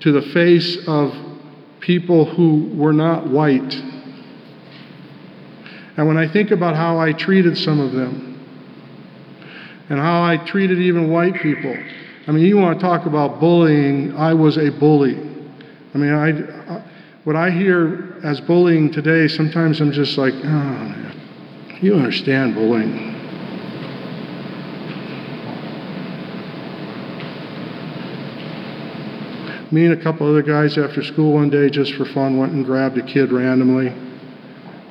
[0.00, 1.12] to the face of
[1.80, 3.74] people who were not white,
[5.96, 8.34] and when I think about how I treated some of them,
[9.88, 11.74] and how I treated even white people,
[12.26, 15.16] I mean, you want to talk about bullying, I was a bully.
[15.94, 16.82] I mean, I, I
[17.24, 21.12] what I hear as bullying today, sometimes I'm just like, oh,
[21.80, 23.14] you understand bullying.
[29.72, 32.64] Me and a couple other guys after school one day, just for fun, went and
[32.64, 33.92] grabbed a kid randomly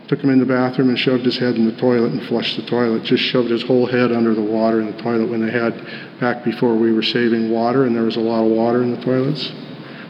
[0.08, 2.66] took him in the bathroom and shoved his head in the toilet and flushed the
[2.68, 3.04] toilet.
[3.04, 5.74] Just shoved his whole head under the water in the toilet when they had
[6.20, 9.02] back before we were saving water and there was a lot of water in the
[9.04, 9.52] toilets.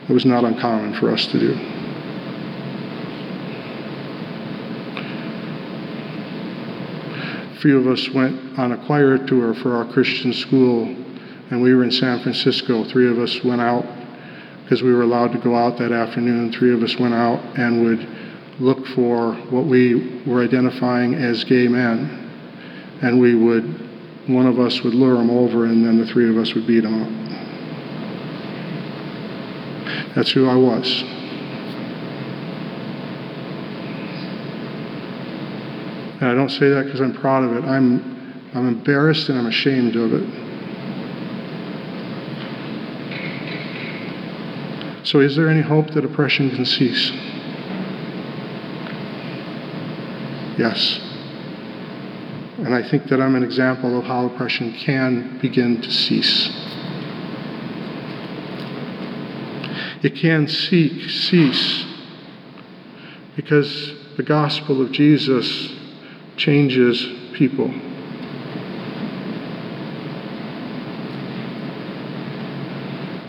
[0.07, 1.53] It was not uncommon for us to do.
[7.55, 10.83] A few of us went on a choir tour for our Christian school,
[11.49, 12.83] and we were in San Francisco.
[12.83, 13.85] Three of us went out
[14.63, 16.51] because we were allowed to go out that afternoon.
[16.51, 18.07] Three of us went out and would
[18.59, 22.21] look for what we were identifying as gay men.
[23.01, 23.63] And we would,
[24.27, 26.81] one of us would lure them over, and then the three of us would beat
[26.81, 27.09] them up.
[30.15, 31.03] That's who I was.
[36.21, 37.65] And I don't say that because I'm proud of it.
[37.65, 40.23] I'm, I'm embarrassed and I'm ashamed of it.
[45.05, 47.11] So, is there any hope that oppression can cease?
[50.57, 50.99] Yes.
[52.57, 56.49] And I think that I'm an example of how oppression can begin to cease.
[60.01, 61.85] It can seek, cease
[63.35, 65.73] because the gospel of Jesus
[66.37, 67.69] changes people.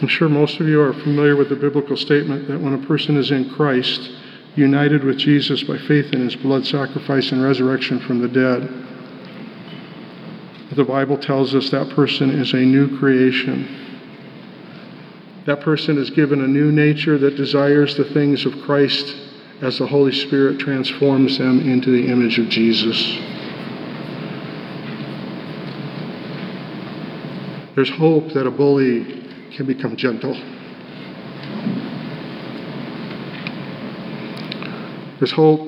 [0.00, 3.16] I'm sure most of you are familiar with the biblical statement that when a person
[3.16, 4.10] is in Christ,
[4.56, 8.86] united with Jesus by faith in his blood sacrifice and resurrection from the dead,
[10.74, 13.84] the Bible tells us that person is a new creation.
[15.46, 19.14] That person is given a new nature that desires the things of Christ
[19.62, 23.00] as the Holy Spirit transforms them into the image of Jesus.
[27.74, 30.34] There's hope that a bully can become gentle.
[35.18, 35.60] There's hope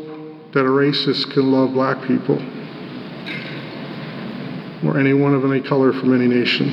[0.53, 2.37] that a racist can love black people
[4.85, 6.69] or anyone of any color from any nation.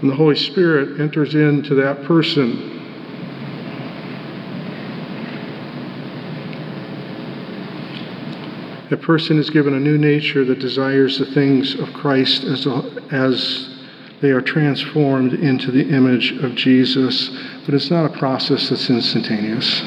[0.00, 2.76] And the Holy Spirit enters into that person.
[8.90, 12.66] That person is given a new nature that desires the things of Christ as,
[13.10, 13.77] as
[14.20, 17.28] they are transformed into the image of Jesus.
[17.64, 19.82] But it's not a process that's instantaneous.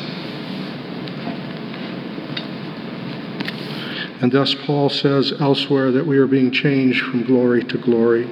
[4.22, 8.30] And thus, Paul says elsewhere that we are being changed from glory to glory.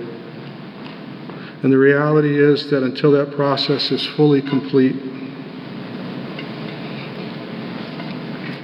[1.63, 4.95] And the reality is that until that process is fully complete,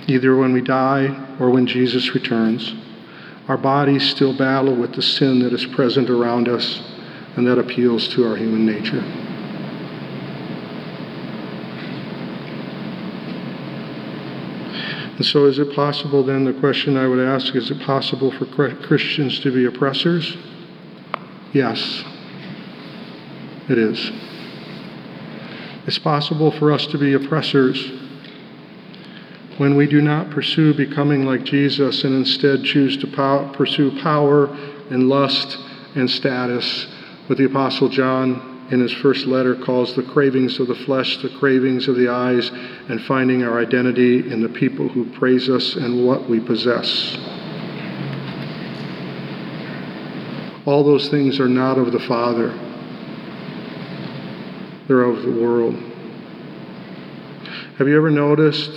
[0.07, 2.73] either when we die or when Jesus returns,
[3.49, 6.94] our bodies still battle with the sin that is present around us
[7.35, 9.03] and that appeals to our human nature.
[15.15, 16.43] And so, is it possible then?
[16.43, 20.35] The question I would ask is it possible for Christians to be oppressors?
[21.53, 22.03] Yes,
[23.69, 24.11] it is.
[25.87, 27.91] It's possible for us to be oppressors
[29.57, 34.47] when we do not pursue becoming like Jesus and instead choose to pow- pursue power
[34.89, 35.57] and lust
[35.95, 36.87] and status,
[37.27, 41.29] what the Apostle John in his first letter calls the cravings of the flesh, the
[41.29, 42.49] cravings of the eyes,
[42.89, 47.17] and finding our identity in the people who praise us and what we possess.
[50.65, 52.49] All those things are not of the Father,
[54.87, 55.75] they're of the world.
[57.77, 58.71] Have you ever noticed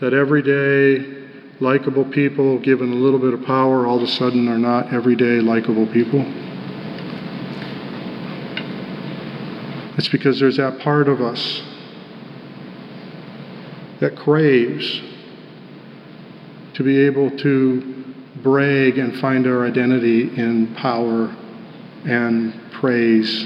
[0.00, 1.24] that everyday
[1.60, 5.40] likable people, given a little bit of power, all of a sudden are not everyday
[5.40, 6.24] likable people?
[10.04, 11.62] It's because there's that part of us
[14.00, 15.00] that craves
[16.74, 18.04] to be able to
[18.42, 21.34] brag and find our identity in power
[22.04, 23.44] and praise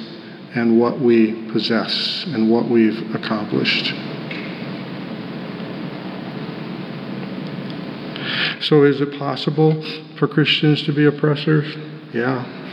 [0.57, 3.95] and what we possess and what we've accomplished.
[8.63, 9.81] So, is it possible
[10.19, 11.73] for Christians to be oppressors?
[12.13, 12.68] Yeah.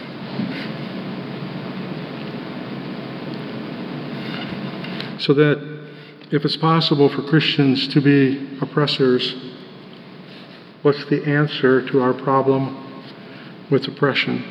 [5.25, 5.87] So that
[6.29, 9.33] if it's possible for Christians to be oppressors,
[10.83, 13.09] what's the answer to our problem
[13.71, 14.43] with oppression?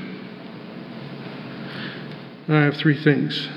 [2.49, 3.49] I have three things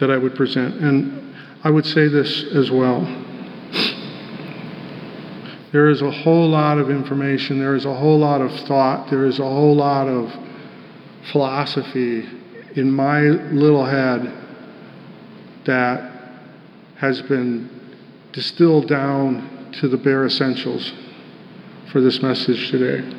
[0.00, 3.02] that I would present, and I would say this as well.
[5.70, 9.26] There is a whole lot of information, there is a whole lot of thought, there
[9.26, 10.36] is a whole lot of
[11.30, 12.28] philosophy
[12.74, 14.39] in my little head
[15.64, 16.12] that
[16.96, 17.68] has been
[18.32, 20.92] distilled down to the bare essentials
[21.90, 23.16] for this message today.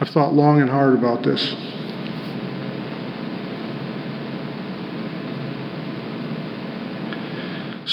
[0.00, 1.54] I've thought long and hard about this.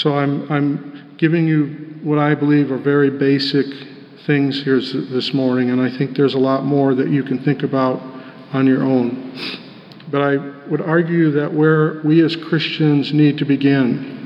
[0.00, 3.66] So I'm, I'm giving you what I believe are very basic
[4.26, 7.62] things here this morning, and I think there's a lot more that you can think
[7.62, 8.00] about
[8.52, 9.32] on your own.
[10.10, 10.36] But I
[10.68, 14.20] would argue that where we as Christians need to begin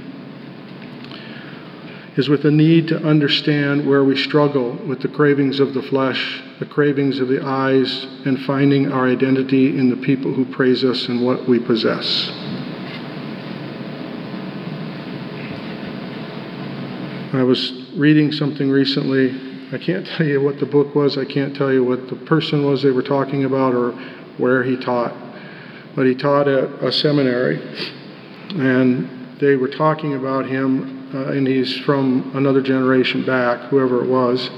[2.17, 6.43] is with the need to understand where we struggle with the cravings of the flesh,
[6.61, 11.09] the cravings of the eyes, and finding our identity in the people who praise us
[11.09, 12.31] and what we possess.
[17.35, 19.31] I was reading something recently.
[19.73, 22.65] I can't tell you what the book was, I can't tell you what the person
[22.65, 23.91] was they were talking about or
[24.39, 25.13] where he taught.
[25.95, 27.61] But he taught at a seminary,
[28.51, 34.09] and they were talking about him uh, and he's from another generation back, whoever it
[34.09, 34.51] was.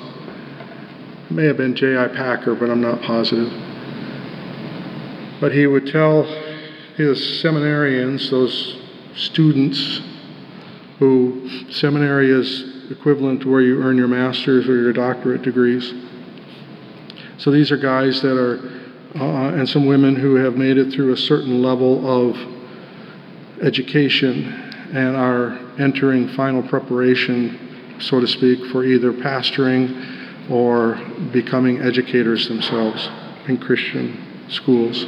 [1.28, 2.08] It may have been J.I.
[2.08, 3.52] Packer, but I'm not positive.
[5.38, 6.22] But he would tell
[6.94, 8.78] his seminarians, those
[9.14, 10.00] students
[10.98, 15.92] who seminary is equivalent to where you earn your master's or your doctorate degrees.
[17.36, 18.85] So these are guys that are,
[19.20, 22.36] uh, and some women who have made it through a certain level of
[23.62, 24.52] education
[24.92, 30.94] and are entering final preparation, so to speak, for either pastoring or
[31.32, 33.08] becoming educators themselves
[33.48, 35.04] in Christian schools.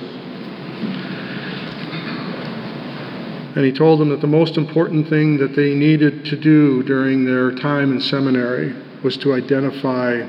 [3.56, 7.24] And he told them that the most important thing that they needed to do during
[7.24, 10.22] their time in seminary was to identify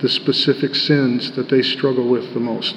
[0.00, 2.74] the specific sins that they struggle with the most.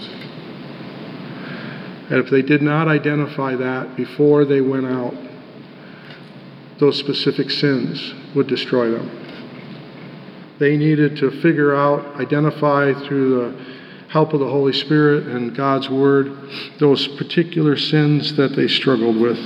[2.09, 5.13] And if they did not identify that before they went out,
[6.79, 9.09] those specific sins would destroy them.
[10.59, 13.65] They needed to figure out, identify through the
[14.09, 16.31] help of the Holy Spirit and God's Word
[16.79, 19.37] those particular sins that they struggled with.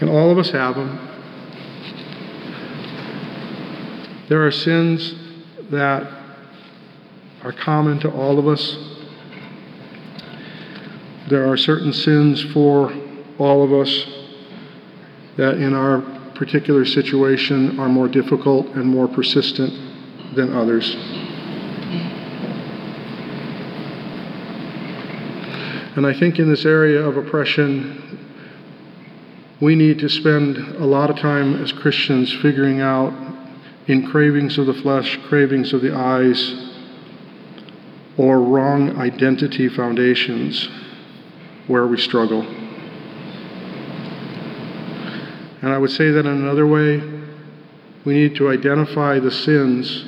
[0.00, 0.98] And all of us have them.
[4.28, 5.14] There are sins
[5.70, 6.06] that
[7.42, 8.95] are common to all of us.
[11.28, 12.92] There are certain sins for
[13.38, 14.06] all of us
[15.36, 16.00] that in our
[16.36, 19.72] particular situation are more difficult and more persistent
[20.36, 20.94] than others.
[25.96, 28.28] And I think in this area of oppression,
[29.60, 33.12] we need to spend a lot of time as Christians figuring out
[33.88, 36.54] in cravings of the flesh, cravings of the eyes,
[38.16, 40.68] or wrong identity foundations
[41.66, 42.42] where we struggle.
[45.62, 47.02] And I would say that in another way,
[48.04, 50.04] we need to identify the sins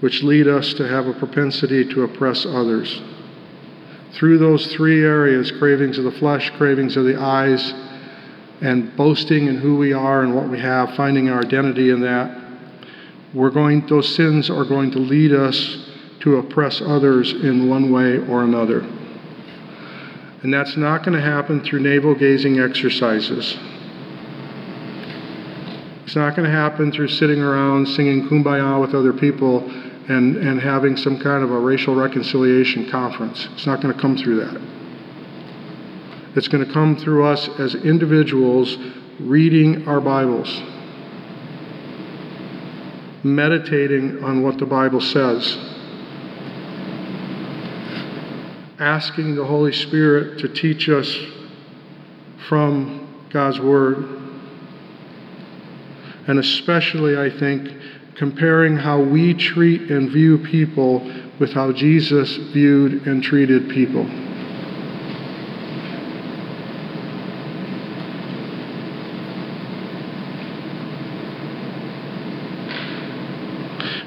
[0.00, 3.00] which lead us to have a propensity to oppress others.
[4.12, 7.72] Through those three areas cravings of the flesh, cravings of the eyes,
[8.60, 12.38] and boasting in who we are and what we have, finding our identity in that,
[13.32, 15.78] we're going, those sins are going to lead us
[16.20, 18.84] to oppress others in one way or another.
[20.42, 23.58] And that's not going to happen through navel gazing exercises.
[26.04, 29.70] It's not going to happen through sitting around singing kumbaya with other people
[30.08, 33.48] and, and having some kind of a racial reconciliation conference.
[33.52, 34.60] It's not going to come through that.
[36.36, 38.76] It's going to come through us as individuals
[39.20, 40.62] reading our Bibles,
[43.22, 45.58] meditating on what the Bible says,
[48.80, 51.14] asking the Holy Spirit to teach us
[52.48, 54.20] from God's Word
[56.30, 57.76] and especially, I think,
[58.14, 61.00] comparing how we treat and view people
[61.40, 64.04] with how Jesus viewed and treated people.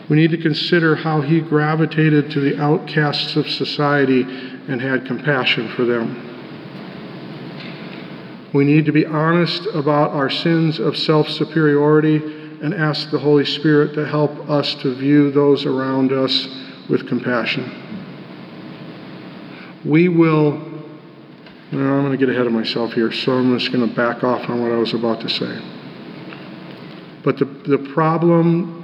[0.10, 4.24] We need to consider how he gravitated to the outcasts of society
[4.68, 6.30] and had compassion for them.
[8.54, 12.18] We need to be honest about our sins of self superiority
[12.62, 16.48] and ask the Holy Spirit to help us to view those around us
[16.90, 17.80] with compassion.
[19.84, 23.94] We will, I'm going to get ahead of myself here, so I'm just going to
[23.96, 25.60] back off on what I was about to say.
[27.24, 28.80] But the, the problem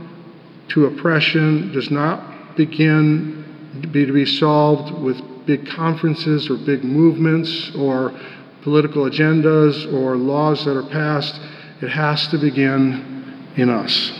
[0.69, 3.45] to oppression does not begin
[3.81, 8.13] to be, to be solved with big conferences or big movements or
[8.61, 11.41] political agendas or laws that are passed.
[11.81, 14.11] It has to begin in us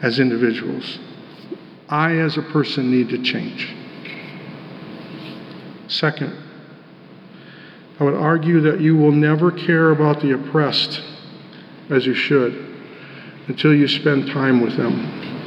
[0.00, 1.00] as individuals.
[1.88, 3.74] I, as a person, need to change.
[5.88, 6.32] Second,
[7.98, 11.02] I would argue that you will never care about the oppressed
[11.90, 12.52] as you should
[13.48, 15.37] until you spend time with them.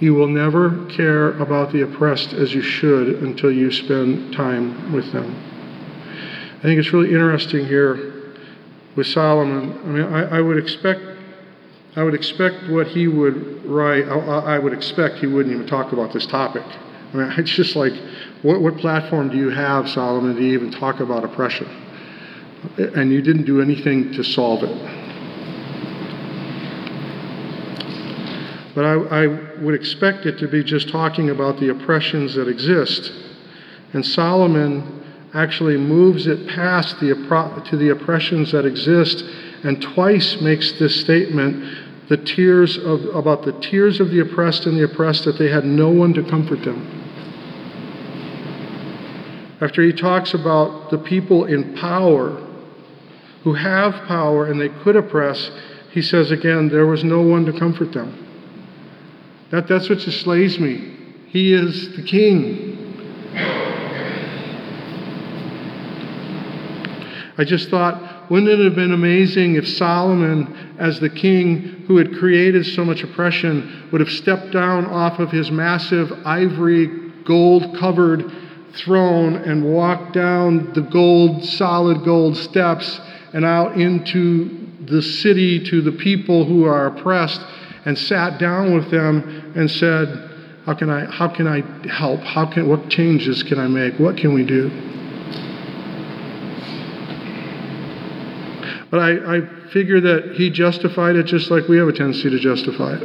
[0.00, 5.12] You will never care about the oppressed as you should until you spend time with
[5.12, 5.34] them.
[6.58, 8.34] I think it's really interesting here
[8.94, 9.78] with Solomon.
[9.78, 11.00] I mean, I, I would expect,
[11.96, 14.08] I would expect what he would write.
[14.08, 16.64] I, would expect he wouldn't even talk about this topic.
[17.12, 17.92] I mean, it's just like,
[18.42, 21.66] what, what platform do you have, Solomon, to even talk about oppression?
[22.76, 24.97] And you didn't do anything to solve it.
[28.78, 29.26] But I, I
[29.60, 33.10] would expect it to be just talking about the oppressions that exist.
[33.92, 35.04] And Solomon
[35.34, 37.08] actually moves it past the,
[37.70, 39.24] to the oppressions that exist
[39.64, 44.78] and twice makes this statement the tears of, about the tears of the oppressed and
[44.78, 46.78] the oppressed that they had no one to comfort them.
[49.60, 52.46] After he talks about the people in power
[53.42, 55.50] who have power and they could oppress,
[55.90, 58.26] he says again, there was no one to comfort them.
[59.50, 60.96] That, that's what just slays me.
[61.28, 62.74] He is the king.
[67.38, 72.18] I just thought, wouldn't it have been amazing if Solomon, as the king who had
[72.18, 78.30] created so much oppression, would have stepped down off of his massive ivory, gold covered
[78.74, 83.00] throne and walked down the gold, solid gold steps
[83.32, 87.40] and out into the city to the people who are oppressed
[87.84, 90.08] and sat down with them and said,
[90.66, 92.20] How can I, how can I help?
[92.20, 93.98] How can, what changes can I make?
[93.98, 94.70] What can we do?
[98.90, 102.38] But I, I figure that he justified it just like we have a tendency to
[102.38, 103.02] justify it.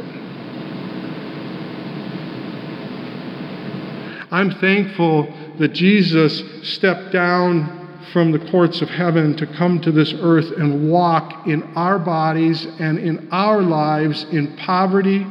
[4.30, 10.12] I'm thankful that Jesus stepped down from the courts of heaven to come to this
[10.20, 15.26] earth and walk in our bodies and in our lives in poverty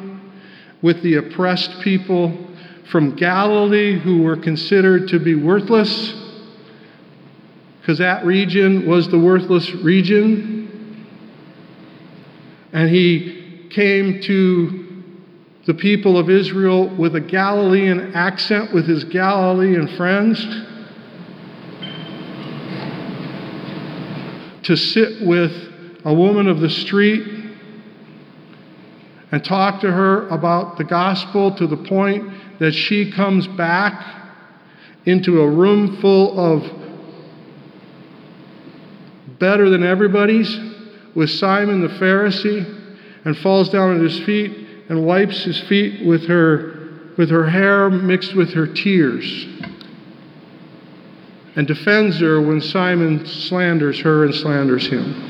[0.81, 2.37] with the oppressed people
[2.91, 6.13] from Galilee who were considered to be worthless,
[7.79, 11.07] because that region was the worthless region.
[12.73, 15.03] And he came to
[15.65, 20.45] the people of Israel with a Galilean accent with his Galilean friends
[24.63, 25.51] to sit with
[26.05, 27.43] a woman of the street
[29.31, 34.21] and talk to her about the gospel to the point that she comes back
[35.05, 36.63] into a room full of
[39.39, 40.57] better than everybody's
[41.15, 42.63] with Simon the Pharisee
[43.25, 46.71] and falls down at his feet and wipes his feet with her
[47.17, 49.45] with her hair mixed with her tears
[51.55, 55.29] and defends her when Simon slanders her and slanders him.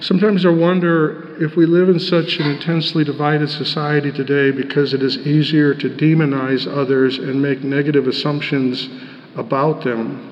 [0.00, 5.04] Sometimes I wonder if we live in such an intensely divided society today because it
[5.04, 8.88] is easier to demonize others and make negative assumptions
[9.36, 10.30] about them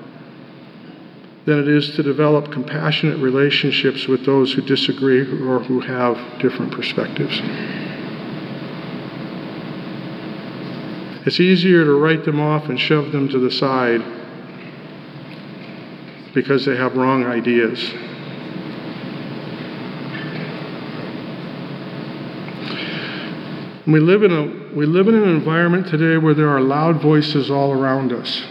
[1.45, 6.71] than it is to develop compassionate relationships with those who disagree or who have different
[6.71, 7.41] perspectives.
[11.25, 14.03] It's easier to write them off and shove them to the side
[16.33, 17.79] because they have wrong ideas.
[23.87, 27.49] We live, in a, we live in an environment today where there are loud voices
[27.49, 28.43] all around us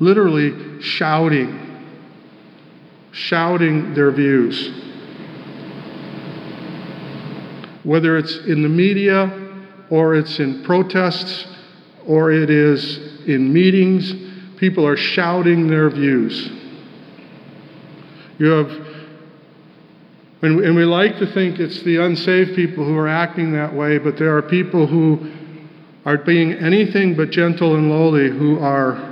[0.00, 1.86] literally shouting,
[3.12, 4.70] shouting their views.
[7.84, 9.36] Whether it's in the media,
[9.90, 11.46] or it's in protests,
[12.06, 14.14] or it is in meetings,
[14.58, 16.50] people are shouting their views.
[18.38, 18.70] You have,
[20.42, 23.98] and, and we like to think it's the unsaved people who are acting that way,
[23.98, 25.30] but there are people who
[26.06, 29.09] are being anything but gentle and lowly who are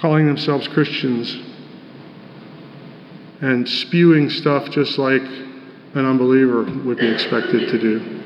[0.00, 1.36] calling themselves Christians
[3.40, 8.22] and spewing stuff just like an unbeliever would be expected to do.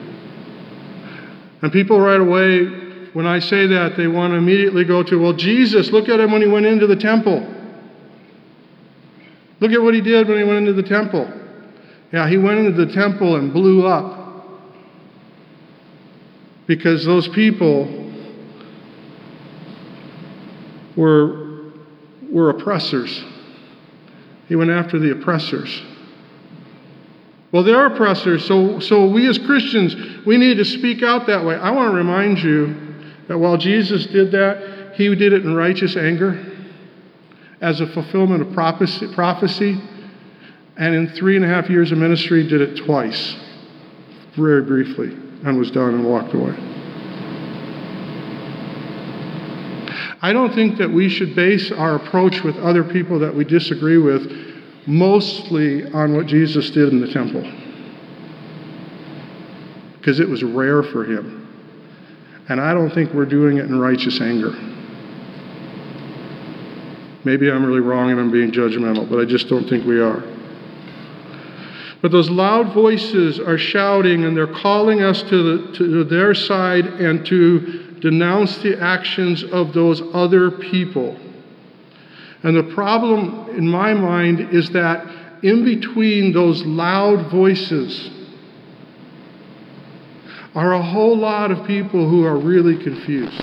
[1.62, 2.64] And people right away,
[3.12, 6.33] when I say that, they want to immediately go to, well, Jesus, look at him
[6.33, 7.47] when he went into the temple.
[9.61, 11.31] Look at what he did when he went into the temple.
[12.12, 14.20] Yeah, he went into the temple and blew up
[16.66, 17.87] because those people
[20.97, 21.52] were,
[22.33, 23.22] were oppressors.
[24.49, 25.83] He went after the oppressors.
[27.53, 31.55] Well, they're oppressors, so, so we as Christians, we need to speak out that way.
[31.55, 32.74] I want to remind you
[33.28, 36.45] that while Jesus did that, he did it in righteous anger
[37.61, 39.80] as a fulfillment of prophecy, prophecy
[40.76, 43.37] and in three and a half years of ministry, did it twice,
[44.35, 45.09] very briefly,
[45.45, 46.82] and was done and walked away.
[50.23, 53.99] I don't think that we should base our approach with other people that we disagree
[53.99, 54.23] with
[54.87, 57.43] mostly on what Jesus did in the temple.
[59.99, 61.41] Because it was rare for him.
[62.49, 64.53] And I don't think we're doing it in righteous anger.
[67.25, 70.23] Maybe I'm really wrong and I'm being judgmental, but I just don't think we are.
[72.01, 76.87] But those loud voices are shouting and they're calling us to, the, to their side
[76.87, 81.17] and to denounce the actions of those other people.
[82.43, 85.07] And the problem in my mind is that
[85.45, 88.11] in between those loud voices
[90.55, 93.41] are a whole lot of people who are really confused.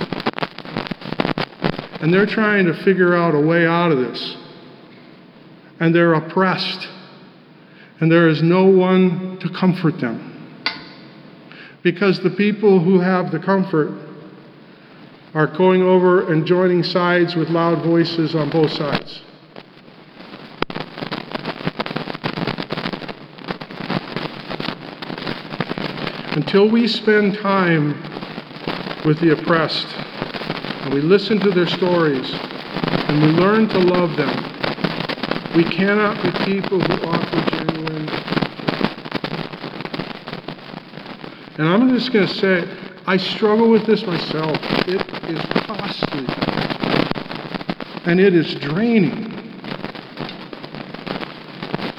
[2.01, 4.37] And they're trying to figure out a way out of this.
[5.79, 6.87] And they're oppressed.
[8.01, 10.61] And there is no one to comfort them.
[11.81, 14.08] Because the people who have the comfort
[15.33, 19.21] are going over and joining sides with loud voices on both sides.
[26.35, 27.89] Until we spend time
[29.05, 34.29] with the oppressed and we listen to their stories and we learn to love them,
[35.55, 38.09] we cannot be people who offer genuine.
[41.57, 42.78] And I'm just going to say,
[43.09, 44.55] I struggle with this myself.
[44.87, 45.01] It
[45.31, 46.27] is costly
[48.05, 49.33] and it is draining.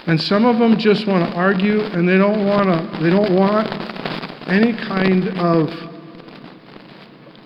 [0.06, 3.34] And some of them just want to argue and they don't want to they don't
[3.34, 3.66] want
[4.48, 5.68] any kind of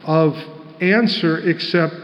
[0.04, 0.36] of
[0.82, 1.94] answer except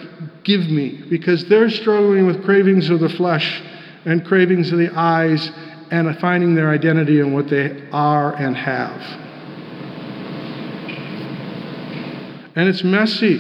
[0.45, 3.63] give me because they're struggling with cravings of the flesh
[4.07, 5.53] and cravings of the eyes
[5.91, 9.20] and finding their identity in what they are and have.
[12.57, 13.39] And it's messy.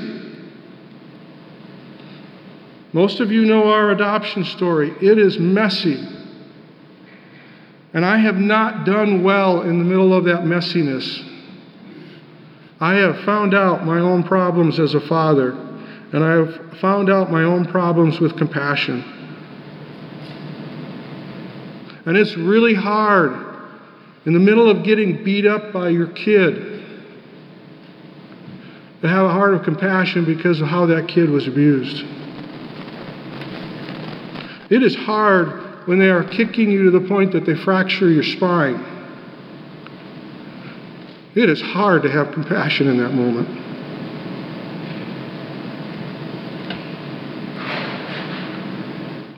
[2.92, 4.90] Most of you know our adoption story.
[5.00, 6.06] It is messy.
[7.92, 11.26] And I have not done well in the middle of that messiness.
[12.80, 15.50] I have found out my own problems as a father,
[16.12, 19.04] and I have found out my own problems with compassion.
[22.06, 23.32] And it's really hard
[24.24, 26.70] in the middle of getting beat up by your kid
[29.03, 32.05] to have a heart of compassion because of how that kid was abused.
[34.70, 38.22] It is hard when they are kicking you to the point that they fracture your
[38.22, 38.86] spine.
[41.34, 43.48] It is hard to have compassion in that moment.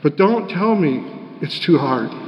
[0.03, 1.05] But don't tell me
[1.41, 2.22] it's too hard.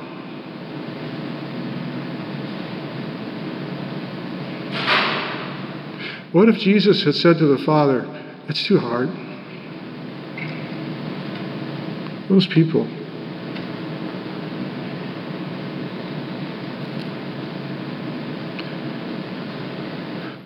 [6.35, 8.05] What if Jesus had said to the Father,
[8.49, 9.07] It's too hard?
[12.27, 12.85] Those people.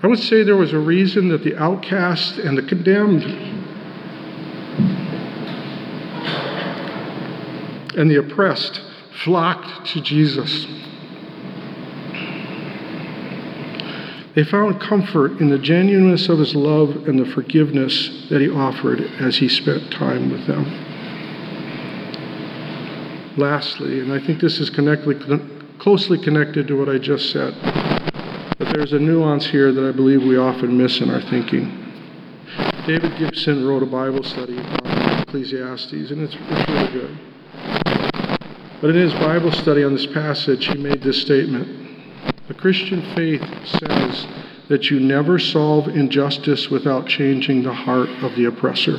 [0.03, 3.23] I would say there was a reason that the outcast and the condemned
[7.97, 8.79] and the oppressed
[9.23, 10.67] flocked to Jesus.
[14.35, 19.01] They found comfort in the genuineness of his love and the forgiveness that he offered
[19.19, 20.65] as he spent time with them.
[23.37, 24.69] Lastly, and I think this is
[25.79, 27.55] closely connected to what I just said,
[28.59, 31.85] but there's a nuance here that I believe we often miss in our thinking.
[32.85, 37.19] David Gibson wrote a Bible study on Ecclesiastes, and it's, it's really good.
[38.81, 41.88] But in his Bible study on this passage, he made this statement
[42.49, 44.27] the Christian faith says
[44.69, 48.97] that you never solve injustice without changing the heart of the oppressor.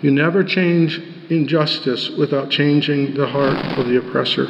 [0.00, 4.46] You never change injustice without changing the heart of the oppressor.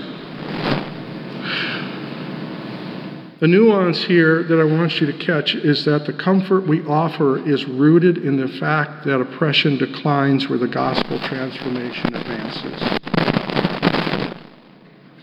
[3.40, 7.44] The nuance here that I want you to catch is that the comfort we offer
[7.48, 13.05] is rooted in the fact that oppression declines where the gospel transformation advances.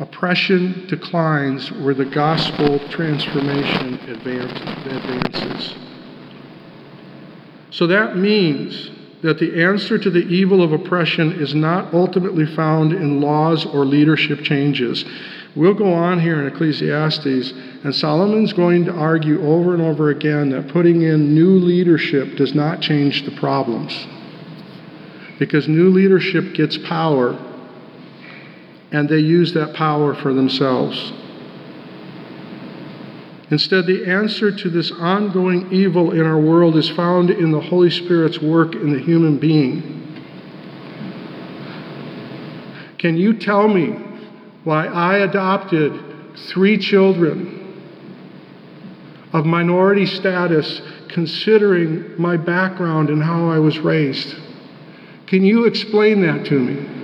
[0.03, 5.75] Oppression declines where the gospel transformation advances.
[7.71, 8.91] So that means
[9.21, 13.85] that the answer to the evil of oppression is not ultimately found in laws or
[13.85, 15.05] leadership changes.
[15.55, 17.53] We'll go on here in Ecclesiastes,
[17.85, 22.53] and Solomon's going to argue over and over again that putting in new leadership does
[22.53, 24.05] not change the problems.
[25.39, 27.39] Because new leadership gets power,
[28.93, 31.11] and they use that power for themselves.
[33.49, 37.89] Instead, the answer to this ongoing evil in our world is found in the Holy
[37.89, 39.99] Spirit's work in the human being.
[42.99, 43.91] Can you tell me
[44.63, 45.99] why I adopted
[46.47, 47.59] three children
[49.33, 54.35] of minority status considering my background and how I was raised?
[55.27, 57.02] Can you explain that to me?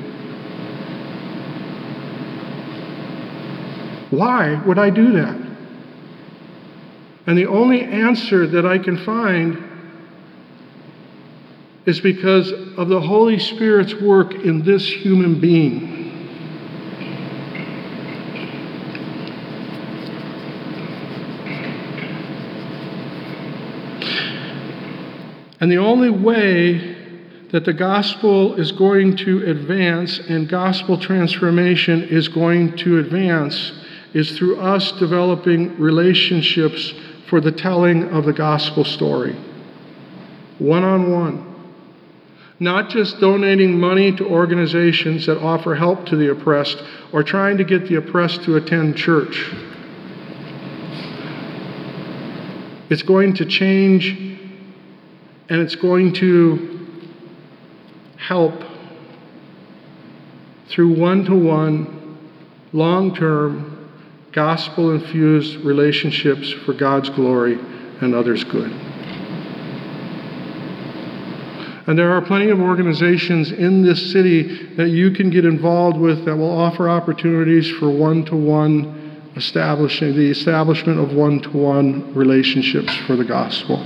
[4.09, 5.49] Why would I do that?
[7.27, 9.63] And the only answer that I can find
[11.85, 15.99] is because of the Holy Spirit's work in this human being.
[25.59, 26.95] And the only way
[27.51, 33.73] that the gospel is going to advance and gospel transformation is going to advance
[34.13, 36.93] is through us developing relationships
[37.29, 39.35] for the telling of the gospel story.
[40.57, 41.45] One on one.
[42.59, 46.83] Not just donating money to organizations that offer help to the oppressed
[47.13, 49.53] or trying to get the oppressed to attend church.
[52.89, 54.09] It's going to change
[55.49, 56.87] and it's going to
[58.17, 58.63] help
[60.67, 62.17] through one to one,
[62.73, 63.78] long term
[64.31, 67.59] gospel infused relationships for God's glory
[68.01, 68.71] and others' good.
[71.87, 76.23] And there are plenty of organizations in this city that you can get involved with
[76.25, 78.99] that will offer opportunities for one to one
[79.35, 83.77] establishing the establishment of one to one relationships for the gospel.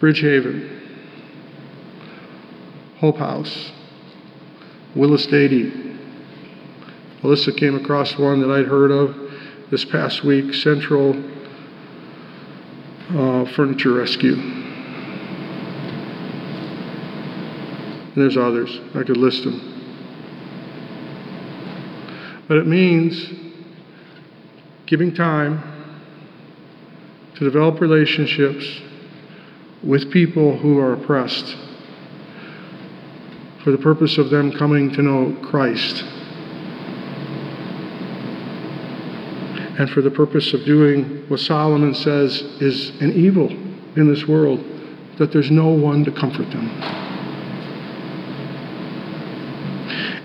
[0.00, 0.80] Bridgehaven,
[2.98, 3.72] Hope House,
[4.94, 5.98] Willis Dady,
[7.24, 9.16] Alyssa came across one that I'd heard of
[9.70, 11.14] this past week Central
[13.08, 14.34] uh, Furniture Rescue.
[18.04, 19.58] And there's others, I could list them.
[22.46, 23.26] But it means
[24.84, 25.62] giving time
[27.36, 28.82] to develop relationships
[29.82, 31.56] with people who are oppressed
[33.64, 36.04] for the purpose of them coming to know Christ
[39.78, 44.64] and for the purpose of doing what Solomon says is an evil in this world,
[45.18, 46.70] that there's no one to comfort them.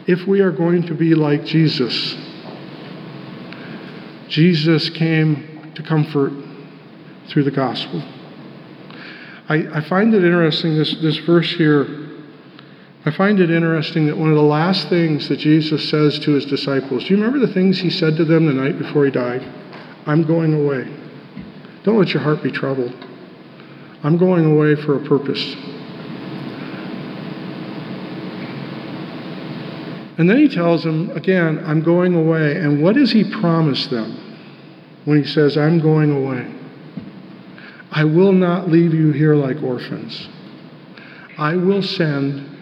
[0.08, 2.16] If we are going to be like Jesus,
[4.28, 6.34] Jesus came to comfort
[7.28, 8.04] through the gospel.
[9.48, 12.09] I, I find it interesting, this, this verse here
[13.06, 16.46] I find it interesting that one of the last things that Jesus says to his
[16.46, 19.42] disciples, do you remember the things he said to them the night before he died?
[20.06, 20.86] I'm going away.
[21.84, 22.94] Don't let your heart be troubled.
[24.04, 25.56] I'm going away for a purpose.
[30.18, 32.58] And then he tells them, again, I'm going away.
[32.58, 34.18] And what does he promise them
[35.06, 36.54] when he says, I'm going away?
[37.92, 40.28] I will not leave you here like orphans.
[41.38, 42.59] I will send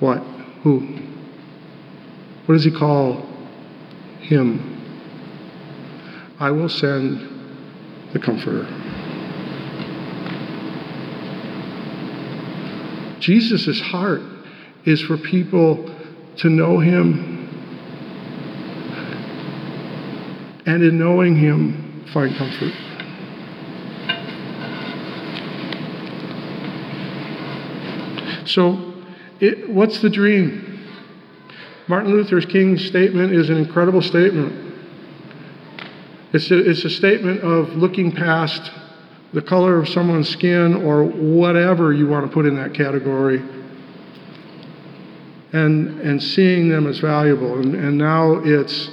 [0.00, 0.18] what?
[0.62, 0.80] Who?
[2.46, 3.26] What does he call
[4.20, 4.74] him?
[6.40, 8.66] I will send the Comforter.
[13.20, 14.22] Jesus' heart
[14.84, 15.94] is for people
[16.36, 17.38] to know him
[20.68, 22.74] and in knowing him, find comfort.
[28.46, 28.87] So,
[29.40, 30.86] it, what's the dream?
[31.88, 34.74] Martin Luther King's statement is an incredible statement.
[36.32, 38.70] It's a, it's a statement of looking past
[39.32, 43.42] the color of someone's skin or whatever you want to put in that category
[45.52, 47.58] and, and seeing them as valuable.
[47.58, 48.90] And, and now it's,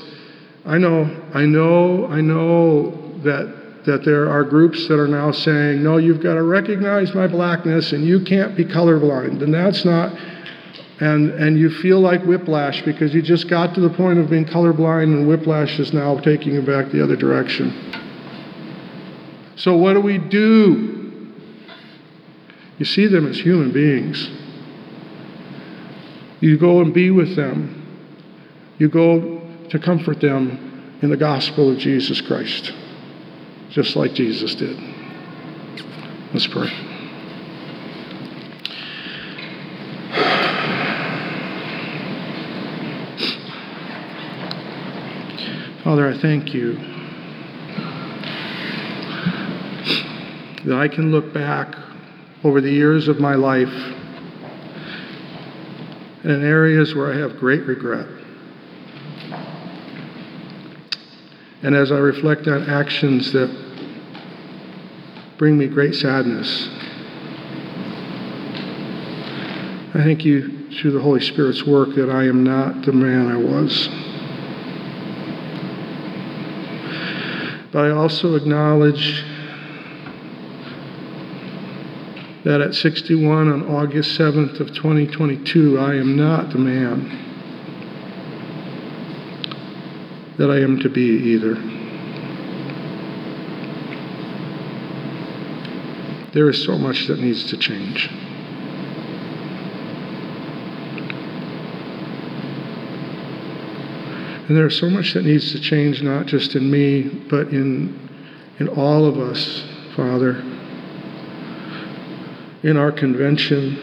[0.65, 2.91] I know, I know, I know
[3.23, 7.27] that, that there are groups that are now saying, no, you've got to recognize my
[7.27, 9.43] blackness and you can't be colorblind.
[9.43, 10.17] And that's not
[10.99, 14.45] and, and you feel like whiplash because you just got to the point of being
[14.45, 17.73] colorblind and whiplash is now taking you back the other direction.
[19.57, 21.33] So, what do we do?
[22.77, 24.29] You see them as human beings.
[26.41, 27.81] You go and be with them.
[28.77, 32.73] You go to comfort them in the gospel of Jesus Christ,
[33.69, 34.77] just like Jesus did.
[36.33, 36.94] Let's pray.
[45.85, 46.73] Father, I thank you
[50.65, 51.75] that I can look back
[52.43, 53.71] over the years of my life
[56.23, 58.07] in areas where I have great regret.
[61.61, 63.55] And as I reflect on actions that
[65.37, 66.67] bring me great sadness,
[69.93, 73.37] I thank you through the Holy Spirit's work that I am not the man I
[73.37, 74.14] was.
[77.75, 79.21] But I also acknowledge
[82.45, 87.09] that at 61 on August 7th of 2022, I am not the man
[90.37, 91.55] that I am to be either.
[96.31, 98.09] There is so much that needs to change.
[104.47, 108.09] And there's so much that needs to change, not just in me, but in,
[108.59, 109.63] in all of us,
[109.95, 110.35] Father.
[112.61, 113.75] In our convention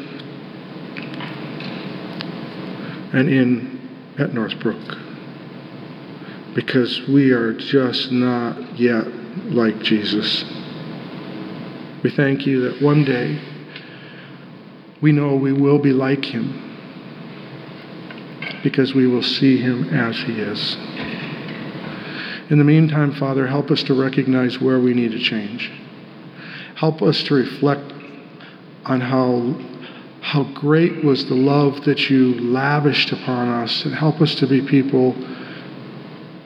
[3.12, 4.98] and in at Northbrook.
[6.54, 9.06] Because we are just not yet
[9.50, 10.44] like Jesus.
[12.04, 13.40] We thank you that one day
[15.00, 16.72] we know we will be like him
[18.62, 20.76] because we will see him as he is.
[22.50, 25.70] In the meantime, Father, help us to recognize where we need to change.
[26.76, 27.92] Help us to reflect
[28.84, 29.58] on how,
[30.20, 34.60] how great was the love that you lavished upon us, and help us to be
[34.60, 35.12] people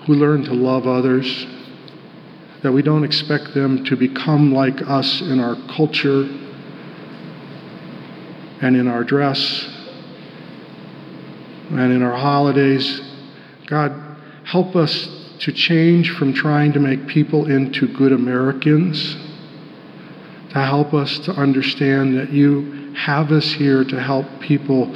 [0.06, 1.46] who learn to love others,
[2.62, 6.22] that we don't expect them to become like us in our culture
[8.62, 9.75] and in our dress
[11.70, 13.00] and in our holidays.
[13.66, 13.92] God,
[14.44, 15.08] help us
[15.40, 19.14] to change from trying to make people into good Americans,
[20.50, 24.86] to help us to understand that you have us here to help people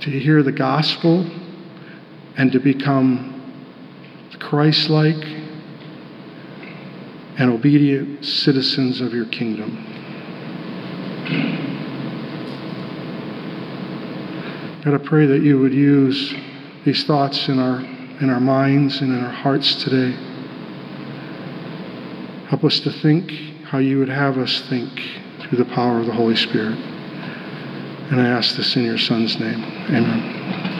[0.00, 1.24] to hear the gospel
[2.36, 3.30] and to become
[4.40, 5.24] Christ like
[7.38, 9.94] and obedient citizens of your kingdom.
[14.84, 16.34] God, I pray that you would use
[16.84, 17.80] these thoughts in our,
[18.20, 20.10] in our minds and in our hearts today.
[22.48, 23.30] Help us to think
[23.64, 24.90] how you would have us think
[25.40, 26.76] through the power of the Holy Spirit.
[26.76, 29.64] And I ask this in your Son's name.
[29.88, 30.73] Amen.